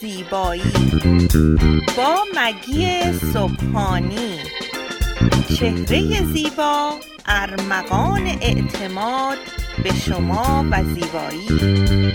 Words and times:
زیبایی. 0.00 0.72
با 1.96 2.16
مگی 2.36 3.12
صبحانی. 3.32 4.38
چهره 5.58 6.24
زیبا 6.32 6.92
ارمغان 7.26 8.26
اعتماد 8.26 9.38
به 9.84 9.94
شما 9.94 10.66
و 10.70 10.84
زیبایی. 10.84 12.12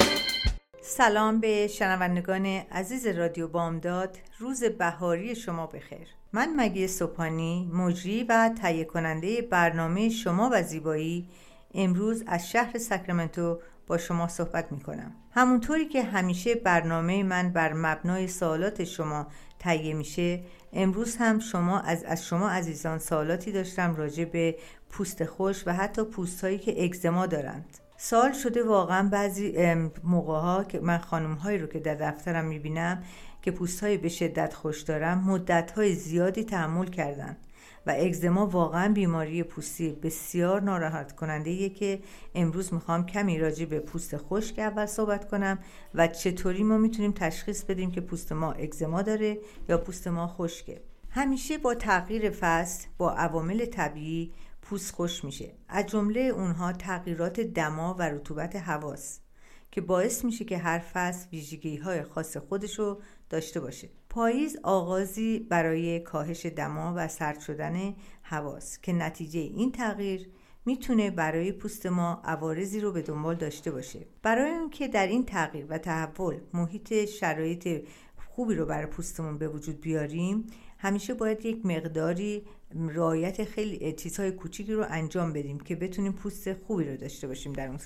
سلام 0.81 1.39
به 1.39 1.67
شنوندگان 1.67 2.45
عزیز 2.45 3.07
رادیو 3.07 3.47
بامداد. 3.47 4.17
روز 4.39 4.63
بهاری 4.63 5.35
شما 5.35 5.67
بخیر. 5.67 6.07
من 6.33 6.53
مگی 6.55 6.87
صبحانی 6.87 7.69
مجری 7.73 8.23
و 8.23 8.49
تهیه 8.61 8.83
کننده 8.83 9.41
برنامه 9.41 10.09
شما 10.09 10.49
و 10.53 10.63
زیبایی. 10.63 11.27
امروز 11.73 12.23
از 12.27 12.49
شهر 12.49 12.77
ساکرامنتو 12.77 13.59
با 13.87 13.97
شما 13.97 14.27
صحبت 14.27 14.71
می 14.71 14.79
کنم 14.79 15.11
همونطوری 15.31 15.85
که 15.85 16.03
همیشه 16.03 16.55
برنامه 16.55 17.23
من 17.23 17.49
بر 17.49 17.73
مبنای 17.73 18.27
سوالات 18.27 18.83
شما 18.83 19.27
تهیه 19.59 19.93
میشه 19.93 20.43
امروز 20.73 21.15
هم 21.15 21.39
شما 21.39 21.79
از, 21.79 22.03
از 22.03 22.25
شما 22.25 22.49
عزیزان 22.49 22.99
سوالاتی 22.99 23.51
داشتم 23.51 23.95
راجع 23.95 24.25
به 24.25 24.55
پوست 24.89 25.25
خوش 25.25 25.63
و 25.67 25.73
حتی 25.73 26.03
پوست 26.03 26.43
هایی 26.43 26.57
که 26.57 26.83
اگزما 26.83 27.25
دارند. 27.25 27.77
سال 27.97 28.31
شده 28.31 28.63
واقعا 28.63 29.09
بعضی 29.09 29.73
موقع 30.03 30.39
ها 30.39 30.63
که 30.63 30.79
من 30.79 30.97
خانم 30.97 31.33
هایی 31.33 31.57
رو 31.57 31.67
که 31.67 31.79
در 31.79 31.95
دفترم 31.95 32.45
می‌بینم 32.45 33.03
که 33.41 33.51
پوست 33.51 33.83
های 33.83 33.97
به 33.97 34.09
شدت 34.09 34.53
خوش 34.53 34.81
دارم 34.81 35.17
مدت 35.17 35.71
های 35.71 35.95
زیادی 35.95 36.43
تحمل 36.43 36.85
کردن. 36.85 37.37
و 37.87 37.95
اگزما 37.99 38.47
واقعا 38.47 38.93
بیماری 38.93 39.43
پوستی 39.43 39.91
بسیار 39.91 40.61
ناراحت 40.61 41.15
کننده 41.15 41.69
که 41.69 41.99
امروز 42.35 42.73
می‌خوام 42.73 43.05
کمی 43.05 43.39
راجع 43.39 43.65
به 43.65 43.79
پوست 43.79 44.17
خشک 44.17 44.59
اول 44.59 44.85
صحبت 44.85 45.29
کنم 45.29 45.59
و 45.93 46.07
چطوری 46.07 46.63
ما 46.63 46.77
می‌تونیم 46.77 47.11
تشخیص 47.11 47.63
بدیم 47.63 47.91
که 47.91 48.01
پوست 48.01 48.31
ما 48.31 48.51
اگزما 48.51 49.01
داره 49.01 49.37
یا 49.69 49.77
پوست 49.77 50.07
ما 50.07 50.27
خشکه. 50.27 50.81
همیشه 51.09 51.57
با 51.57 51.75
تغییر 51.75 52.29
فصل 52.29 52.87
با 52.97 53.13
عوامل 53.13 53.65
طبیعی 53.65 54.33
پوست 54.61 54.95
خوش 54.95 55.23
میشه. 55.23 55.53
از 55.69 55.85
جمله 55.85 56.19
اونها 56.19 56.71
تغییرات 56.71 57.39
دما 57.39 57.95
و 57.99 58.01
رطوبت 58.01 58.55
هواست 58.55 59.23
که 59.71 59.81
باعث 59.81 60.25
میشه 60.25 60.45
که 60.45 60.57
هر 60.57 60.79
فصل 60.79 61.27
ویژگی 61.31 61.77
های 61.77 62.03
خاص 62.03 62.37
خودش 62.37 62.79
رو 62.79 63.01
داشته 63.29 63.59
باشه. 63.59 63.89
پاییز 64.13 64.57
آغازی 64.63 65.39
برای 65.39 65.99
کاهش 65.99 66.45
دما 66.45 66.93
و 66.95 67.07
سرد 67.07 67.39
شدن 67.39 67.95
هواست 68.23 68.83
که 68.83 68.93
نتیجه 68.93 69.39
این 69.39 69.71
تغییر 69.71 70.29
می‌تونه 70.65 71.11
برای 71.11 71.51
پوست 71.51 71.85
ما 71.85 72.21
عوارضی 72.23 72.79
رو 72.79 72.91
به 72.91 73.01
دنبال 73.01 73.35
داشته 73.35 73.71
باشه. 73.71 74.05
برای 74.21 74.51
اینکه 74.51 74.87
در 74.87 75.07
این 75.07 75.25
تغییر 75.25 75.65
و 75.69 75.77
تحول 75.77 76.39
محیط 76.53 77.05
شرایط 77.05 77.87
خوبی 78.35 78.55
رو 78.55 78.65
برای 78.65 78.85
پوستمون 78.85 79.37
به 79.37 79.47
وجود 79.47 79.81
بیاریم 79.81 80.47
همیشه 80.77 81.13
باید 81.13 81.45
یک 81.45 81.65
مقداری 81.65 82.43
رعایت 82.75 83.43
خیلی 83.43 83.93
چیزهای 83.93 84.31
کوچیکی 84.31 84.73
رو 84.73 84.85
انجام 84.89 85.33
بدیم 85.33 85.59
که 85.59 85.75
بتونیم 85.75 86.11
پوست 86.11 86.53
خوبی 86.53 86.83
رو 86.83 86.97
داشته 86.97 87.27
باشیم 87.27 87.53
در 87.53 87.67
اون, 87.67 87.79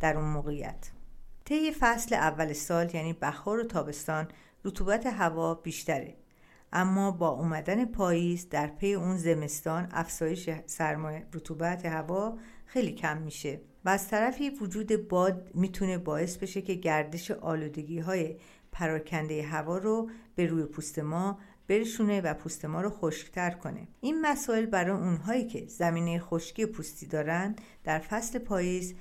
در 0.00 0.16
اون 0.16 0.28
موقعیت. 0.28 0.90
طی 1.44 1.72
فصل 1.72 2.14
اول 2.14 2.52
سال 2.52 2.94
یعنی 2.94 3.12
بهار 3.12 3.60
و 3.60 3.64
تابستان 3.64 4.28
رطوبت 4.64 5.06
هوا 5.06 5.54
بیشتره. 5.54 6.14
اما 6.72 7.10
با 7.10 7.28
اومدن 7.28 7.84
پاییز 7.84 8.48
در 8.48 8.66
پی 8.66 8.94
اون 8.94 9.16
زمستان 9.16 9.88
افزایش 9.92 10.50
سرمایه 10.66 11.26
رطوبت 11.32 11.86
هوا 11.86 12.38
خیلی 12.66 12.92
کم 12.92 13.18
میشه 13.18 13.60
و 13.84 13.88
از 13.88 14.08
طرفی 14.08 14.50
وجود 14.50 15.08
باد 15.08 15.50
می‌تونه 15.54 15.98
باعث 15.98 16.36
بشه 16.36 16.62
که 16.62 16.74
گردش 16.74 17.30
آلودگی 17.30 17.98
های 17.98 18.36
پراکنده 18.72 19.42
هوا 19.42 19.78
رو 19.78 20.10
به 20.34 20.46
روی 20.46 20.64
پوست 20.64 20.98
ما 20.98 21.38
برشونه 21.68 22.20
و 22.20 22.34
پوست 22.34 22.64
ما 22.64 22.80
رو 22.80 22.90
خشکتر 22.90 23.50
کنه. 23.50 23.88
این 24.00 24.20
مسائل 24.20 24.66
برای 24.66 24.96
اونهایی 24.96 25.46
که 25.46 25.66
زمینه 25.66 26.18
خشکی 26.18 26.66
پوستی 26.66 27.06
دارن 27.06 27.56
در 27.84 27.98
فصل 27.98 28.38
پاییز 28.38 28.94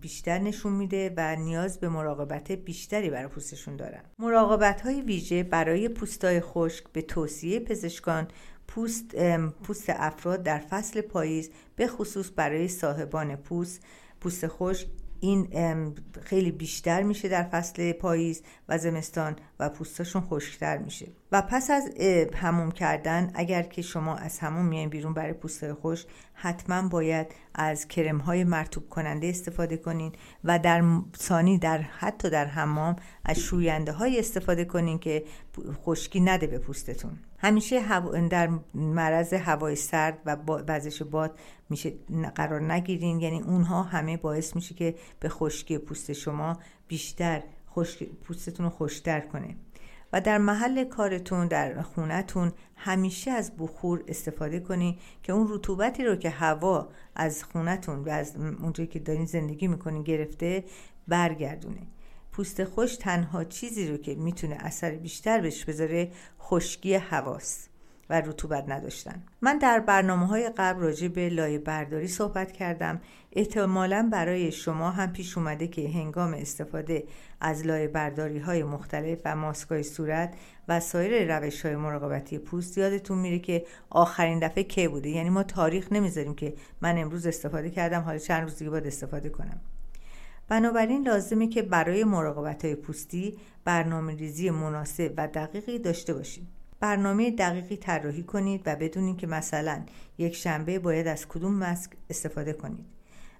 بیشتر 0.00 0.38
نشون 0.38 0.72
میده 0.72 1.14
و 1.16 1.36
نیاز 1.36 1.80
به 1.80 1.88
مراقبت 1.88 2.52
بیشتری 2.52 3.10
برای 3.10 3.28
پوستشون 3.28 3.76
دارن. 3.76 4.02
مراقبت 4.18 4.80
های 4.80 5.02
ویژه 5.02 5.42
برای 5.42 5.88
پوستای 5.88 6.40
خشک 6.40 6.84
به 6.92 7.02
توصیه 7.02 7.60
پزشکان 7.60 8.28
پوست, 8.68 9.16
پوست 9.62 9.84
افراد 9.88 10.42
در 10.42 10.58
فصل 10.58 11.00
پاییز 11.00 11.50
به 11.76 11.86
خصوص 11.86 12.30
برای 12.36 12.68
صاحبان 12.68 13.36
پوست 13.36 13.82
پوست 14.20 14.46
خشک 14.46 14.86
این 15.20 15.94
خیلی 16.22 16.50
بیشتر 16.50 17.02
میشه 17.02 17.28
در 17.28 17.42
فصل 17.42 17.92
پاییز 17.92 18.42
و 18.68 18.78
زمستان 18.78 19.36
و 19.60 19.68
پوستاشون 19.68 20.22
خشکتر 20.22 20.78
میشه. 20.78 21.06
و 21.32 21.42
پس 21.42 21.70
از 21.70 21.90
هموم 22.34 22.70
کردن 22.70 23.30
اگر 23.34 23.62
که 23.62 23.82
شما 23.82 24.16
از 24.16 24.38
هموم 24.38 24.64
میاین 24.64 24.88
بیرون 24.88 25.14
برای 25.14 25.32
پوست 25.32 25.72
خوش 25.72 26.06
حتما 26.34 26.88
باید 26.88 27.26
از 27.54 27.88
کرم 27.88 28.18
های 28.18 28.44
مرتوب 28.44 28.88
کننده 28.88 29.26
استفاده 29.26 29.76
کنین 29.76 30.12
و 30.44 30.58
در 30.58 30.84
ثانی 31.18 31.58
در 31.58 31.78
حتی 31.78 32.30
در 32.30 32.44
حمام 32.44 32.96
از 33.24 33.38
شوینده 33.38 33.92
های 33.92 34.18
استفاده 34.18 34.64
کنین 34.64 34.98
که 34.98 35.24
خشکی 35.84 36.20
نده 36.20 36.46
به 36.46 36.58
پوستتون. 36.58 37.18
همیشه 37.38 38.00
در 38.28 38.48
معرض 38.74 39.32
هوای 39.32 39.76
سرد 39.76 40.18
و 40.26 40.36
وزش 40.68 41.02
باد 41.02 41.38
میشه 41.70 41.92
قرار 42.34 42.72
نگیرین. 42.72 43.20
یعنی 43.20 43.40
اونها 43.40 43.82
همه 43.82 44.16
باعث 44.16 44.56
میشه 44.56 44.74
که 44.74 44.94
به 45.20 45.28
خشکی 45.28 45.78
پوست 45.78 46.12
شما 46.12 46.58
بیشتر 46.88 47.42
پوستتون 48.24 48.66
رو 48.66 48.70
خوشتر 48.70 49.20
کنه. 49.20 49.56
و 50.12 50.20
در 50.20 50.38
محل 50.38 50.84
کارتون 50.84 51.48
در 51.48 51.82
خونتون 51.82 52.52
همیشه 52.76 53.30
از 53.30 53.52
بخور 53.58 54.04
استفاده 54.08 54.60
کنی 54.60 54.98
که 55.22 55.32
اون 55.32 55.46
رطوبتی 55.50 56.04
رو 56.04 56.16
که 56.16 56.30
هوا 56.30 56.88
از 57.14 57.44
خونتون 57.44 58.04
و 58.04 58.08
از 58.08 58.36
اونجایی 58.36 58.86
که 58.86 58.98
دارین 58.98 59.26
زندگی 59.26 59.68
می‌کنین 59.68 60.02
گرفته 60.02 60.64
برگردونه. 61.08 61.82
پوست 62.32 62.64
خوش 62.64 62.96
تنها 62.96 63.44
چیزی 63.44 63.88
رو 63.88 63.96
که 63.96 64.14
می‌تونه 64.14 64.56
اثر 64.60 64.90
بیشتر 64.90 65.40
بهش 65.40 65.64
بذاره 65.64 66.12
خشکی 66.40 66.94
هواست. 66.94 67.70
و 68.10 68.20
رطوبت 68.20 68.64
نداشتن. 68.68 69.22
من 69.42 69.58
در 69.58 69.80
برنامه 69.80 70.26
های 70.26 70.50
قبل 70.56 70.80
راجع 70.80 71.08
به 71.08 71.28
لایه 71.28 71.58
برداری 71.58 72.08
صحبت 72.08 72.52
کردم. 72.52 73.00
احتمالا 73.32 74.08
برای 74.12 74.52
شما 74.52 74.90
هم 74.90 75.12
پیش 75.12 75.38
اومده 75.38 75.68
که 75.68 75.88
هنگام 75.88 76.34
استفاده 76.34 77.04
از 77.40 77.66
لایه 77.66 77.88
برداری 77.88 78.38
های 78.38 78.64
مختلف 78.64 79.18
و 79.24 79.36
ماسکای 79.36 79.82
صورت 79.82 80.34
و 80.68 80.80
سایر 80.80 81.38
روش 81.38 81.66
های 81.66 81.76
مراقبتی 81.76 82.38
پوست 82.38 82.78
یادتون 82.78 83.18
میره 83.18 83.38
که 83.38 83.64
آخرین 83.90 84.38
دفعه 84.38 84.64
کی 84.64 84.88
بوده. 84.88 85.10
یعنی 85.10 85.30
ما 85.30 85.42
تاریخ 85.42 85.92
نمی‌ذاریم 85.92 86.34
که 86.34 86.54
من 86.80 86.98
امروز 86.98 87.26
استفاده 87.26 87.70
کردم 87.70 88.00
حالا 88.00 88.18
چند 88.18 88.42
روز 88.42 88.56
دیگه 88.56 88.70
باید 88.70 88.86
استفاده 88.86 89.28
کنم. 89.28 89.60
بنابراین 90.48 91.08
لازمه 91.08 91.48
که 91.48 91.62
برای 91.62 92.04
مراقبت 92.04 92.64
های 92.64 92.74
پوستی 92.74 93.38
برنامه 93.64 94.14
ریزی 94.14 94.50
مناسب 94.50 95.14
و 95.16 95.26
دقیقی 95.26 95.78
داشته 95.78 96.14
باشید 96.14 96.57
برنامه 96.80 97.30
دقیقی 97.30 97.76
طراحی 97.76 98.22
کنید 98.22 98.62
و 98.66 98.76
بدونید 98.76 99.18
که 99.18 99.26
مثلا 99.26 99.82
یک 100.18 100.34
شنبه 100.34 100.78
باید 100.78 101.06
از 101.06 101.28
کدوم 101.28 101.54
مسک 101.54 101.90
استفاده 102.10 102.52
کنید 102.52 102.86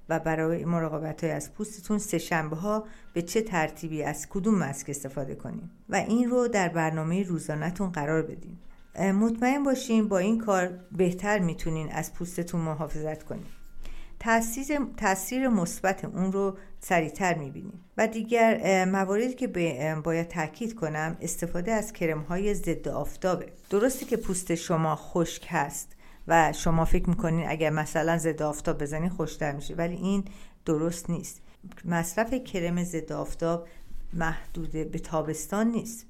و 0.09 0.19
برای 0.19 0.65
مراقبت 0.65 1.25
های 1.25 1.33
از 1.33 1.55
پوستتون 1.55 1.99
سه 1.99 2.19
شنبه 2.19 2.57
ها 2.57 2.85
به 3.13 3.23
چه 3.23 3.43
ترتیبی 3.43 4.03
از 4.03 4.29
کدوم 4.29 4.55
مسک 4.55 4.91
استفاده 4.91 5.35
کنید 5.35 5.71
و 5.89 5.97
این 5.97 6.31
رو 6.31 6.49
در 6.49 6.69
برنامه 6.69 7.23
روزانهتون 7.23 7.93
قرار 7.93 8.23
بدین. 8.23 8.59
مطمئن 9.13 9.63
باشین 9.63 10.09
با 10.09 10.19
این 10.19 10.39
کار 10.39 10.69
بهتر 10.93 11.39
می‌تونین 11.39 11.93
از 11.93 12.15
پوستتون 12.15 12.61
محافظت 12.61 13.23
کنید. 13.23 13.58
تاثیر 14.97 15.49
مثبت 15.49 16.05
اون 16.05 16.33
رو 16.33 16.57
سریعتر 16.81 17.35
می‌بینیم. 17.35 17.85
و 17.97 18.07
دیگر 18.07 18.85
مواردی 18.85 19.35
که 19.35 19.49
باید 20.05 20.29
تاکید 20.29 20.75
کنم 20.75 21.17
استفاده 21.21 21.73
از 21.73 21.93
کرم 21.93 22.21
های 22.21 22.55
ضد 22.55 22.89
آفتابه. 22.89 23.53
درسته 23.71 24.07
که 24.07 24.17
پوست 24.17 24.55
شما 24.55 24.97
خشک 24.97 25.47
هست 25.49 25.93
و 26.29 26.53
شما 26.53 26.85
فکر 26.85 27.09
می‌کنین 27.09 27.49
اگر 27.49 27.71
مثلا 27.71 28.19
ضد 28.19 28.43
آفتاب 28.43 28.83
بزنین 28.83 29.09
خوشتر 29.09 29.53
میشه 29.53 29.75
ولی 29.75 29.95
این 29.95 30.25
درست 30.65 31.11
نیست. 31.11 31.41
مصرف 31.85 32.35
کرم 32.35 32.85
ضد 32.85 33.13
آفتاب 33.13 33.69
محدود 34.13 34.71
به 34.71 34.99
تابستان 34.99 35.67
نیست 35.67 36.07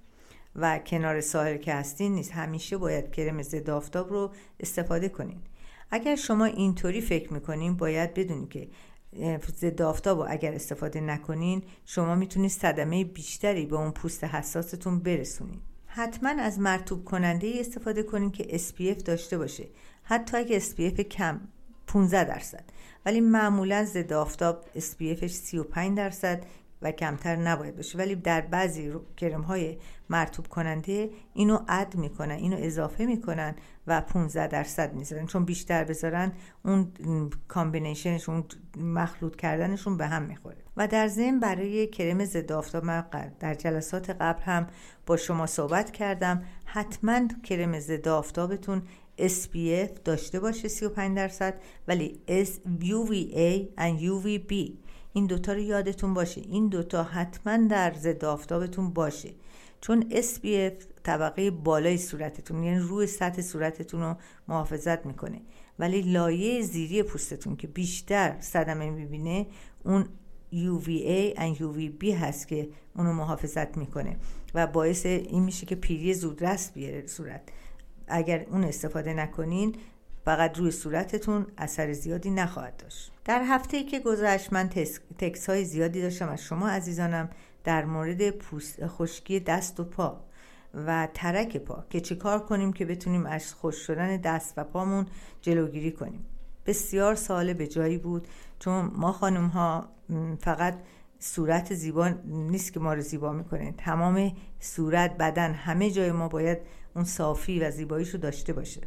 و 0.56 0.79
کنار 0.79 1.21
ساحل 1.21 1.56
که 1.56 1.75
هستین 1.75 2.15
نیست. 2.15 2.32
همیشه 2.32 2.77
باید 2.77 3.12
کرم 3.12 3.43
ضد 3.43 3.71
آفتاب 3.71 4.11
رو 4.11 4.31
استفاده 4.61 5.09
کنین. 5.09 5.41
اگر 5.90 6.17
شما 6.17 6.44
اینطوری 6.44 7.00
فکر 7.00 7.32
می‌کنین 7.32 7.76
باید 7.76 8.14
بدونید 8.14 8.49
که 8.49 8.69
ضد 9.56 9.82
آفتاب 9.82 10.26
اگر 10.29 10.52
استفاده 10.52 11.00
نکنین 11.00 11.62
شما 11.85 12.14
می‌تونید 12.14 12.50
صدمه 12.50 13.05
بیشتری 13.05 13.67
به 13.67 13.76
اون 13.76 13.90
پوست 13.90 14.25
حساستون 14.25 14.99
برسونید 14.99 15.61
حتما 15.87 16.29
از 16.29 16.58
مرتوب 16.58 17.05
کننده 17.05 17.52
استفاده 17.61 18.02
کنین 18.02 18.31
که 18.31 18.58
SPF 18.58 19.02
داشته 19.02 19.38
باشه. 19.38 19.69
حتی 20.02 20.37
اگه 20.37 20.61
SPF 20.61 21.00
کم 21.00 21.40
15 21.87 22.25
درصد. 22.25 22.64
ولی 23.06 23.20
معمولا 23.20 23.84
ضد 23.84 24.12
آفتاب 24.12 24.64
SPF 24.76 25.06
ش 25.06 25.26
35 25.26 25.96
درصد 25.96 26.44
و 26.83 26.93
کمتر 26.93 27.37
نباید 27.37 27.77
باشه. 27.77 27.99
ولی 27.99 28.15
در 28.15 28.41
بعضی 28.41 28.93
کرم 29.17 29.43
های 29.43 29.79
مرتوب 30.09 30.47
کننده 30.47 31.11
اینو 31.35 31.59
add 31.69 31.94
می‌کنن 31.95 32.35
اینو 32.35 32.57
اضافه 32.61 33.07
می‌کنن 33.07 33.55
و 33.87 34.01
15 34.01 34.47
درصد 34.47 34.95
می‌ذارن. 34.95 35.27
چون 35.27 35.45
بیشتر 35.45 35.85
بذارن 35.85 36.33
اون 36.65 36.93
combination 37.49 38.16
ش 38.16 38.29
اون 38.29 38.45
مخلوط 38.77 39.37
کردنشون 39.37 39.97
به 39.97 40.07
هم 40.07 40.23
می‌خوره. 40.23 40.57
و 40.77 40.89
در 40.89 41.09
ضمن 41.09 41.41
برای 41.41 41.87
کرم 41.87 42.25
ضد 42.25 42.53
آفتاب 42.53 42.85
من 42.85 43.05
در 43.41 43.55
جلسات 43.55 44.11
قبل 44.11 44.43
هم 44.43 44.67
با 45.07 45.17
شما 45.17 45.47
صحبت 45.47 45.91
کردم. 45.91 46.45
حتما 46.65 47.29
کرم 47.43 47.81
ضد 47.81 48.09
آفتابتون 48.09 48.83
SPF 49.19 50.01
داشته 50.05 50.41
باشه 50.41 50.69
35 50.69 51.17
درصد 51.17 51.55
ولی 51.89 52.21
UVA 52.81 53.69
و 53.79 53.99
UVB 53.99 54.55
این 55.19 55.26
دوتا 55.26 55.53
رو 55.53 55.59
یادتون 55.59 56.15
باشه. 56.15 56.41
این 56.41 56.69
دوتا 56.69 57.03
حتما 57.03 57.56
در 57.56 57.94
ضد 57.94 58.25
آفتابتون 58.25 58.91
باشه. 58.91 59.31
چون 59.81 60.05
SPF 60.11 60.85
طبقه 61.03 61.50
بالای 61.50 61.97
صورتتون 61.97 62.62
یعنی 62.62 62.79
روی 62.79 63.06
سطح 63.06 63.43
صورتتون 63.43 64.00
رو 64.00 64.17
محافظت 64.49 65.06
می‌کنه. 65.06 65.41
ولی 65.79 66.03
لایه 66.03 66.62
زیری 66.62 67.03
پوستتون 67.03 67.56
که 67.56 67.67
بیشتر 67.67 68.37
صدمه 68.41 68.91
می‌بینه 68.91 69.47
اون 69.85 70.05
UVA 70.53 71.38
و 71.38 71.55
UVB 71.55 72.05
هست 72.05 72.49
که 72.49 72.69
اونو 72.97 73.12
محافظت 73.12 73.76
می‌کنه 73.76 74.17
و 74.55 74.67
باعث 74.67 75.06
این 75.06 75.43
میشه 75.43 75.67
که 75.67 75.75
پیری 75.75 76.15
زودرس 76.15 76.73
بیاره 76.73 77.06
صورت. 77.06 77.43
اگر 78.09 78.47
اون 78.50 78.65
استفاده 78.65 79.15
نکنین 79.15 79.75
فقط 80.29 80.59
روی 80.59 80.71
صورتتون 80.71 81.47
اثر 81.59 81.93
زیادی 81.93 82.31
نخواهد 82.31 82.77
داشت. 82.77 83.13
در 83.25 83.43
هفته 83.43 83.77
ای 83.77 83.85
که 83.85 84.01
گذشت 84.01 84.53
من 84.53 84.69
تکس 85.19 85.51
های 85.51 85.65
زیادی 85.65 86.03
داشتم 86.03 86.29
از 86.29 86.43
شما 86.43 86.69
عزیزانم 86.69 87.29
در 87.65 87.85
مورد 87.85 88.31
پوست 88.31 88.87
خشکی 88.87 89.41
دست 89.41 89.81
و 89.81 89.85
پا 89.85 90.25
و 90.75 91.09
ترک 91.15 91.57
پا 91.57 91.85
که 91.91 92.01
چیکار 92.01 92.39
کنیم 92.39 92.73
که 92.73 92.85
بتونیم 92.85 93.27
از 93.27 93.55
خوش 93.55 93.77
شدن 93.77 94.17
دست 94.17 94.55
و 94.57 94.65
پامون 94.65 95.07
جلوگیری 95.41 95.93
کنیم. 95.93 96.27
بسیار 96.67 97.15
سال 97.15 97.53
به 97.53 97.67
جایی 97.67 97.99
بود 97.99 98.29
چون 98.59 98.91
ما 98.95 99.13
خانم 99.13 99.47
ها 99.47 99.89
فقط 100.39 100.79
صورت 101.19 101.75
زیبا 101.75 102.09
نیست 102.25 102.73
که 102.73 102.81
ما 102.81 102.95
رو 102.95 103.01
زیبا 103.01 103.33
می‌کنه. 103.33 103.75
تمام 103.79 104.33
صورت 104.61 105.17
بدن 105.19 105.53
همه 105.53 105.91
جای 105.91 106.13
ما 106.13 106.29
باید 106.29 106.59
اون 106.95 107.05
صافی 107.05 107.61
و 107.61 107.71
زیباییش 107.71 108.09
رو 108.09 108.21
داشته 108.21 108.53
باشه. 108.53 108.81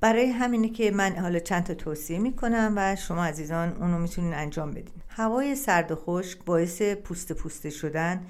برای 0.00 0.30
همینه 0.30 0.68
که 0.68 0.90
من 0.90 1.16
حالا 1.16 1.38
چند 1.38 1.64
تا 1.64 1.74
توصیه 1.74 2.18
می‌کنم 2.18 2.72
و 2.76 2.96
شما 2.96 3.24
عزیزان 3.24 3.76
اونو 3.76 3.98
می‌تونین 3.98 4.34
انجام 4.34 4.70
بدین. 4.70 4.94
هوای 5.08 5.54
سرد 5.54 5.92
و 5.92 5.96
خشک 5.96 6.44
باعث 6.44 6.82
پوست 6.82 7.32
پوسته 7.32 7.70
شدن 7.70 8.26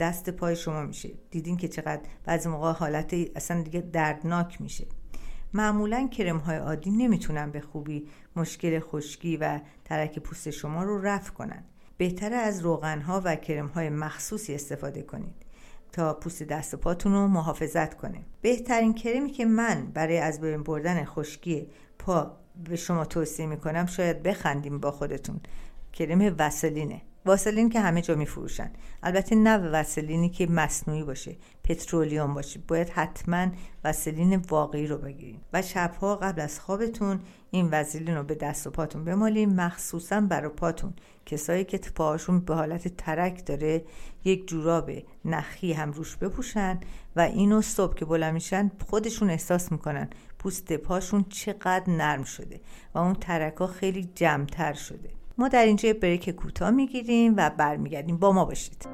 دست 0.00 0.30
پای 0.30 0.56
شما 0.56 0.82
میشه. 0.82 1.10
دیدین 1.30 1.56
که 1.56 1.68
چقدر 1.68 2.02
بعضی 2.24 2.48
موقع 2.48 2.72
حالت 2.72 3.14
اصلا 3.36 3.62
دیگه 3.62 3.80
دردناک 3.80 4.60
میشه. 4.60 4.86
معمولا 5.54 6.08
کرم 6.08 6.38
های 6.38 6.56
عادی 6.56 6.90
نمی‌تونن 6.90 7.50
به 7.50 7.60
خوبی 7.60 8.08
مشکل 8.36 8.80
خشکی 8.80 9.36
و 9.36 9.60
ترک 9.84 10.18
پوست 10.18 10.50
شما 10.50 10.82
رو 10.82 11.00
رفع 11.02 11.32
کنن. 11.32 11.64
بهتره 11.96 12.36
از 12.36 12.60
روغن 12.60 13.00
ها 13.00 13.22
و 13.24 13.36
کرم 13.36 13.66
های 13.66 13.90
مخصوصی 13.90 14.54
استفاده 14.54 15.02
کنید. 15.02 15.34
تا 15.92 16.14
پوست 16.14 16.42
دست 16.42 16.74
و 16.74 16.76
پاتون 16.76 17.12
رو 17.12 17.26
محافظت 17.26 17.94
کنه. 17.94 18.24
بهترین 18.42 18.94
کرمی 18.94 19.30
که 19.30 19.44
من 19.44 19.86
برای 19.94 20.18
از 20.18 20.40
بین 20.40 20.62
بردن 20.62 21.04
خشکی 21.04 21.68
پا 21.98 22.36
به 22.68 22.76
شما 22.76 23.04
توصیه 23.04 23.46
می‌کنم 23.46 23.86
شاید 23.86 24.22
بخندیم 24.22 24.80
با 24.80 24.90
خودتون. 24.90 25.40
کرم 25.92 26.34
وسلینه 26.38 27.02
واسلین 27.26 27.68
که 27.68 27.80
همه 27.80 28.02
جا 28.02 28.14
میفروشن. 28.14 28.70
البته 29.02 29.36
نه 29.36 29.58
وسلینی 29.58 30.28
که 30.28 30.46
مصنوعی 30.46 31.02
باشه 31.02 31.36
پترولیوم 31.64 32.34
باشه. 32.34 32.60
باید 32.68 32.88
حتما 32.88 33.46
وسلین 33.84 34.36
واقعی 34.36 34.86
رو 34.86 34.98
بگیریم 34.98 35.40
و 35.52 35.62
شبها 35.62 36.16
قبل 36.16 36.40
از 36.40 36.60
خوابتون 36.60 37.20
این 37.50 37.68
وسلین 37.68 38.16
رو 38.16 38.22
به 38.22 38.34
دست 38.34 38.66
و 38.66 38.70
پاتون 38.70 39.04
بمالیم 39.04 39.54
مخصوصا 39.54 40.20
برای 40.20 40.48
پاتون. 40.48 40.94
کسایی 41.26 41.64
که 41.64 41.78
پاهاشون 41.78 42.40
به 42.40 42.54
حالت 42.54 42.96
ترک 42.96 43.46
داره 43.46 43.84
یک 44.24 44.48
جوراب 44.48 44.90
نخی 45.24 45.72
هم 45.72 45.92
روش 45.92 46.16
بپوشن 46.16 46.80
و 47.16 47.20
اینو 47.20 47.62
صبح 47.62 47.94
که 47.94 48.04
بلند 48.04 48.34
میشن 48.34 48.70
خودشون 48.88 49.30
احساس 49.30 49.72
می‌کنن 49.72 50.10
پوست 50.38 50.72
پاشون 50.72 51.24
چقدر 51.28 51.90
نرم 51.90 52.24
شده 52.24 52.60
و 52.94 52.98
اون 52.98 53.14
ترک 53.14 53.56
ها 53.56 53.66
خیلی 53.66 54.10
جمعتر 54.14 54.72
شده. 54.72 55.19
ما 55.40 55.48
در 55.48 55.64
اینجا 55.64 55.92
بریک 55.92 56.30
کوتاه 56.30 56.70
می‌گیریم 56.70 57.34
و 57.36 57.50
برمیگردیم. 57.50 58.16
با 58.16 58.32
ما 58.32 58.44
باشید. 58.44 58.88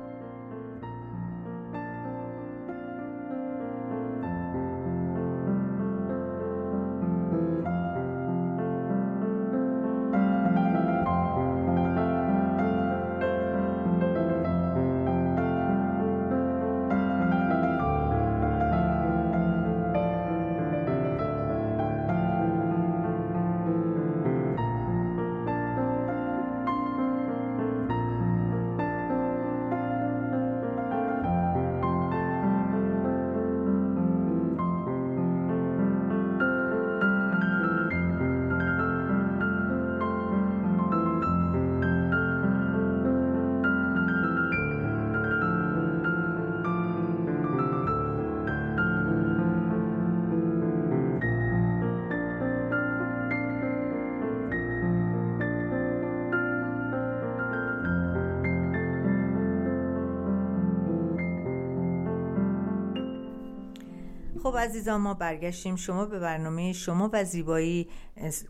خب 64.57 64.63
عزیزان 64.63 65.01
ما 65.01 65.15
برگشتیم. 65.15 65.77
شما 65.77 66.05
به 66.05 66.19
برنامه 66.19 66.73
شما 66.73 67.11
و 67.13 67.25
زیبایی 67.25 67.89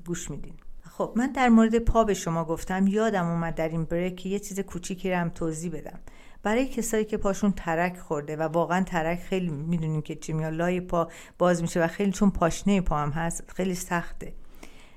گوش 0.07 0.31
میدین. 0.31 0.55
خب 0.91 1.13
من 1.17 1.33
در 1.33 1.49
مورد 1.49 1.79
پا 1.79 2.05
به 2.05 2.15
شما 2.15 2.45
گفتم. 2.45 2.87
یادم 2.87 3.27
اومد 3.27 3.55
در 3.55 3.69
این 3.69 3.85
بریک 3.85 4.27
یه 4.27 4.39
چیز 4.39 4.61
کوچیکی 4.61 5.11
رو 5.11 5.17
هم 5.17 5.29
توضیح 5.29 5.73
بدم. 5.73 5.99
برای 6.43 6.67
کسایی 6.67 7.05
که 7.05 7.17
پاشون 7.17 7.53
ترک 7.53 7.99
خورده 7.99 8.37
و 8.37 8.43
واقعا 8.43 8.83
ترک 8.83 9.19
خیلی 9.19 9.51
می‌دونیم 9.51 10.03
که 10.03 10.15
چی 10.15 10.33
لای 10.33 10.81
پا 10.81 11.09
باز 11.39 11.63
میشه 11.63 11.85
و 11.85 11.87
خیلی 11.87 12.13
چون 12.13 12.31
پاشنه 12.31 12.81
پا 12.81 12.97
هم 12.97 13.11
هست 13.11 13.45
خیلی 13.55 13.75
سخته. 13.75 14.33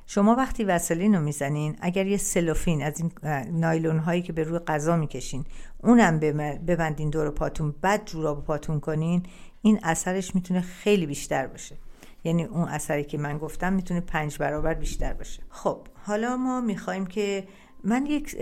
شما 0.06 0.36
وقتی 0.36 0.64
وسلین 0.64 1.16
رو 1.16 1.22
می‌زنین 1.22 1.76
اگر 1.82 2.08
یه 2.08 2.18
سلوفین 2.18 2.84
از 2.84 3.00
این 3.00 3.12
نایلون 3.60 4.00
هایی 4.00 4.22
که 4.22 4.34
به 4.34 4.44
روی 4.44 4.60
غذا 4.60 4.96
می‌کشین 4.96 5.46
اونم 5.84 6.20
ببندین 6.68 7.10
دور 7.10 7.30
پاتون 7.30 7.76
بعد 7.82 8.06
جوراب 8.06 8.44
پاتون 8.44 8.80
کنین 8.80 9.24
این 9.62 9.80
اثرش 9.84 10.36
می‌تونه 10.36 10.62
خیلی 10.62 11.06
بیشتر 11.06 11.48
باشه. 11.48 11.76
یعنی 12.24 12.44
اون 12.44 12.68
اثری 12.68 13.04
که 13.04 13.18
من 13.18 13.38
گفتم 13.38 13.74
می‌تونه 13.74 14.02
پنج 14.02 14.38
برابر 14.38 14.74
بیشتر 14.74 15.14
باشه. 15.14 15.44
خب 15.50 15.88
حالا 15.94 16.38
ما 16.38 16.62
می‌خوایم 16.62 17.06
که 17.06 17.48
من 17.84 18.06
یک 18.06 18.36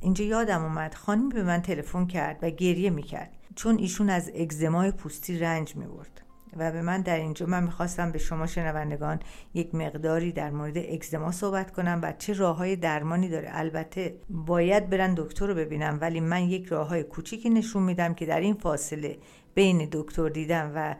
اینجا 0.00 0.24
یادم 0.24 0.62
اومد 0.62 0.94
خانمی 0.94 1.32
به 1.32 1.42
من 1.42 1.62
تلفن 1.62 2.06
کرد 2.06 2.38
و 2.42 2.50
گریه 2.50 2.90
می‌کرد. 2.90 3.30
چون 3.54 3.78
ایشون 3.78 4.10
از 4.10 4.30
اگزمای 4.34 4.90
پوستی 4.90 5.38
رنج 5.38 5.76
می‌برد 5.76 6.20
و 6.56 6.72
به 6.72 6.82
من 6.82 7.00
در 7.00 7.16
اینجا 7.16 7.46
من 7.46 7.62
می‌خواستم 7.64 8.12
به 8.12 8.18
شما 8.18 8.46
شنوندگان 8.46 9.20
یک 9.54 9.74
مقداری 9.74 10.32
در 10.32 10.50
مورد 10.50 10.78
اگزما 10.78 11.32
صحبت 11.32 11.70
کنم 11.70 12.00
و 12.02 12.12
چه 12.18 12.32
راه 12.32 12.56
های 12.56 12.76
درمانی 12.76 13.28
داره. 13.28 13.48
البته 13.52 14.14
باید 14.30 14.90
برن 14.90 15.14
دکتر 15.14 15.46
رو 15.46 15.54
ببینم 15.54 15.98
ولی 16.00 16.20
من 16.20 16.42
یک 16.42 16.66
راه 16.66 16.88
های 16.88 17.02
کوچیکی 17.02 17.50
نشون 17.50 17.82
میدم 17.82 18.14
که 18.14 18.26
در 18.26 18.40
این 18.40 18.54
فاصله 18.54 19.18
بین 19.54 19.88
دکتر 19.92 20.28
دیدن 20.28 20.72
و 20.74 20.94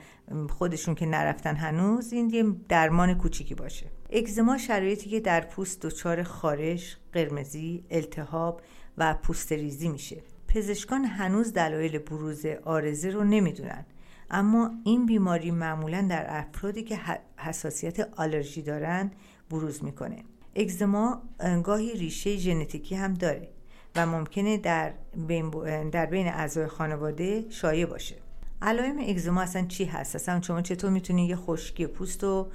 خودشون 0.49 0.95
که 0.95 1.07
نرفتن 1.07 1.57
هنوز 1.57 2.13
این 2.13 2.31
یه 2.31 2.45
درمان 2.69 3.15
کوچیکی 3.15 3.55
باشه. 3.55 3.87
اگزما 4.11 4.59
شرایطی 4.59 5.11
که 5.11 5.21
در 5.21 5.41
پوست 5.41 5.87
دچار 5.87 6.23
خارش، 6.23 6.97
قرمزی، 7.13 7.85
التهاب 7.91 8.63
و 8.99 9.15
پوست 9.15 9.53
ریزی 9.53 9.89
میشه. 9.89 10.23
پزشکان 10.49 11.05
هنوز 11.05 11.53
دلایل 11.53 11.99
بروز 11.99 12.47
آرزه 12.47 13.11
رو 13.11 13.25
نمی‌دونن. 13.25 13.87
اما 14.31 14.71
این 14.85 15.07
بیماری 15.07 15.51
معمولا 15.51 16.07
در 16.11 16.27
افرادی 16.29 16.83
که 16.83 16.99
حساسیت 17.37 18.01
آلرژی 18.17 18.63
دارن 18.63 19.11
بروز 19.51 19.85
می‌کنه. 19.85 20.25
اگزما 20.57 21.23
گاهی 21.65 21.93
ریشه 21.93 22.37
ژنتیکی 22.37 22.95
هم 22.95 23.15
داره 23.15 23.49
و 23.97 24.07
ممکنه 24.07 24.57
در 24.57 24.93
بین, 25.27 25.51
در 25.91 26.07
بین 26.07 26.29
اعضای 26.29 26.67
خانواده 26.67 27.45
شایع 27.51 27.87
باشه. 27.87 28.17
علائم 28.65 28.99
اگزما 28.99 29.41
اصلا 29.41 29.67
چی 29.67 29.85
هست؟ 29.85 30.17
اصلا 30.17 30.41
شما 30.41 30.63
چطور 30.63 30.91
می‌تونید 30.91 31.31
یه 31.31 31.37
خشکی 31.37 31.87
پوست 31.87 32.25
رو 32.25 32.51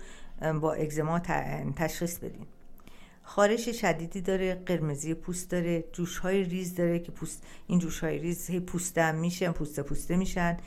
با 0.61 0.73
اگزما 0.73 1.19
تشخیص 1.75 2.19
بدین؟ 2.19 2.45
خارش 3.23 3.69
شدیدی 3.69 4.21
داره 4.21 4.55
قرمزی 4.55 5.13
پوست 5.13 5.51
داره 5.51 5.83
جوش 5.93 6.17
های 6.17 6.43
ریز 6.43 6.75
داره 6.75 6.99
که 6.99 7.11
پوست 7.11 7.43
این 7.67 7.79
جوش 7.79 7.99
های 7.99 8.19
ریز 8.19 8.49
هی 8.49 8.59
پوسته 8.59 9.11
میشن 9.11 9.51
پوسته 9.51 9.83
پوسته 9.83 10.15
میشن 10.15 10.57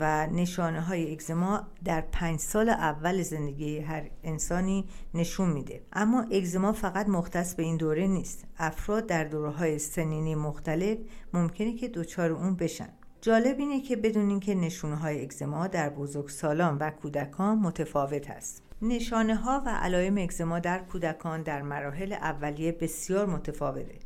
و 0.00 0.26
نشانه 0.26 0.80
های 0.80 1.12
اگزما 1.12 1.66
در 1.84 2.00
پنج 2.00 2.40
سال 2.40 2.68
اول 2.68 3.22
زندگی 3.22 3.78
هر 3.78 4.10
انسانی 4.24 4.84
نشون 5.14 5.50
میده. 5.50 5.82
اما 5.92 6.22
اگزما 6.22 6.72
فقط 6.72 7.08
مختص 7.08 7.54
به 7.54 7.62
این 7.62 7.76
دوره 7.76 8.06
نیست. 8.06 8.44
افراد 8.58 9.06
در 9.06 9.24
دوره 9.24 9.50
های 9.50 9.78
سنینی 9.78 10.34
مختلف 10.34 10.98
ممکنه 11.32 11.74
که 11.76 11.88
دچار 11.88 12.30
اون 12.30 12.56
بشن. 12.56 12.88
جالب 13.24 13.58
اینه 13.58 13.80
که 13.80 13.96
بدونین 13.96 14.40
که 14.40 14.54
نشونه 14.54 14.96
های 14.96 15.22
اگزما 15.22 15.66
در 15.66 15.88
بزرگسالان 15.88 16.78
و 16.78 16.90
کودکان 16.90 17.58
متفاوت 17.58 18.30
است. 18.30 18.62
نشانه 18.82 19.34
ها 19.34 19.62
و 19.66 19.68
علائم 19.68 20.18
اگزما 20.18 20.58
در 20.58 20.78
کودکان 20.78 21.42
در 21.42 21.62
مراحل 21.62 22.12
اولیه 22.12 22.72
بسیار 22.72 23.26
متفاوته. 23.26 23.98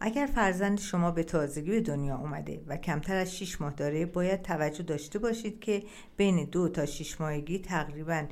اگر 0.00 0.26
فرزند 0.26 0.78
شما 0.78 1.10
به 1.10 1.22
تازگی 1.22 1.70
به 1.70 1.80
دنیا 1.80 2.16
اومده 2.16 2.62
و 2.66 2.76
کمتر 2.76 3.16
از 3.16 3.36
6 3.36 3.60
ماه 3.60 3.72
داره 3.72 4.06
باید 4.06 4.42
توجه 4.42 4.82
داشته 4.82 5.18
باشید 5.18 5.60
که 5.60 5.82
بین 6.16 6.44
دو 6.44 6.68
تا 6.68 6.86
6 6.86 7.20
ماهگی 7.20 7.58
تقریبا 7.58 8.24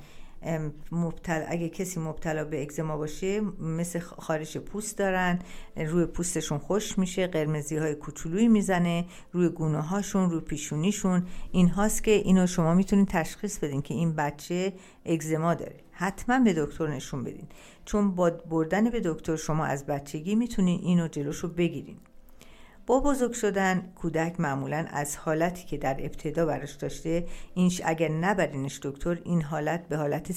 مبتلا 0.93 1.45
اگه 1.49 1.69
کسی 1.69 2.01
مبتلا 2.01 2.45
به 2.45 2.63
اگزما 2.63 2.97
باشه 2.97 3.41
مثل 3.61 3.99
خارش 3.99 4.57
پوست 4.57 4.99
دارن 4.99 5.39
روی 5.77 6.07
پوستشون 6.07 6.59
خوش 6.59 6.99
میشه 6.99 7.27
قرمزی 7.27 7.77
های 7.77 7.95
کوچولویی 7.95 8.49
می‌زنه 8.49 9.05
روی 9.33 9.49
گونه 9.49 9.81
هاشون 9.81 10.31
روی 10.31 10.41
پیشونیشون. 10.41 11.27
این 11.53 11.69
هاست 11.69 12.05
که 12.05 12.11
اینو 12.11 12.47
شما 12.47 12.75
می‌تونید 12.75 13.09
تشخیص 13.09 13.59
بدین 13.59 13.83
که 13.83 13.95
این 13.95 14.13
بچه 14.13 14.73
اگزما 15.05 15.55
داره. 15.55 15.77
حتما 15.91 16.39
به 16.39 16.53
دکتر 16.53 16.87
نشون 16.87 17.25
بدین. 17.25 17.49
چون 17.85 18.15
با 18.15 18.31
بردن 18.31 18.91
به 18.91 19.01
دکتر 19.05 19.37
شما 19.37 19.65
از 19.65 19.87
بچگی 19.87 20.35
می‌تونین 20.35 20.81
اینو 20.83 21.09
جلوشو 21.09 21.49
بگیرین. 21.49 21.97
با 22.87 23.01
بزرگ 23.01 23.33
شدن 23.33 23.93
کودک 23.95 24.41
معمولا 24.41 24.87
از 24.91 25.17
حالتی 25.17 25.65
که 25.67 25.77
در 25.77 25.97
ابتدا 25.99 26.47
براش 26.47 26.73
داشته 26.73 27.27
اینش 27.55 27.83
اگر 27.85 28.09
نبرینش 28.09 28.81
دکتر 28.83 29.19
این 29.25 29.43
حالت 29.43 29.89
به 29.89 29.97
حالت 29.97 30.35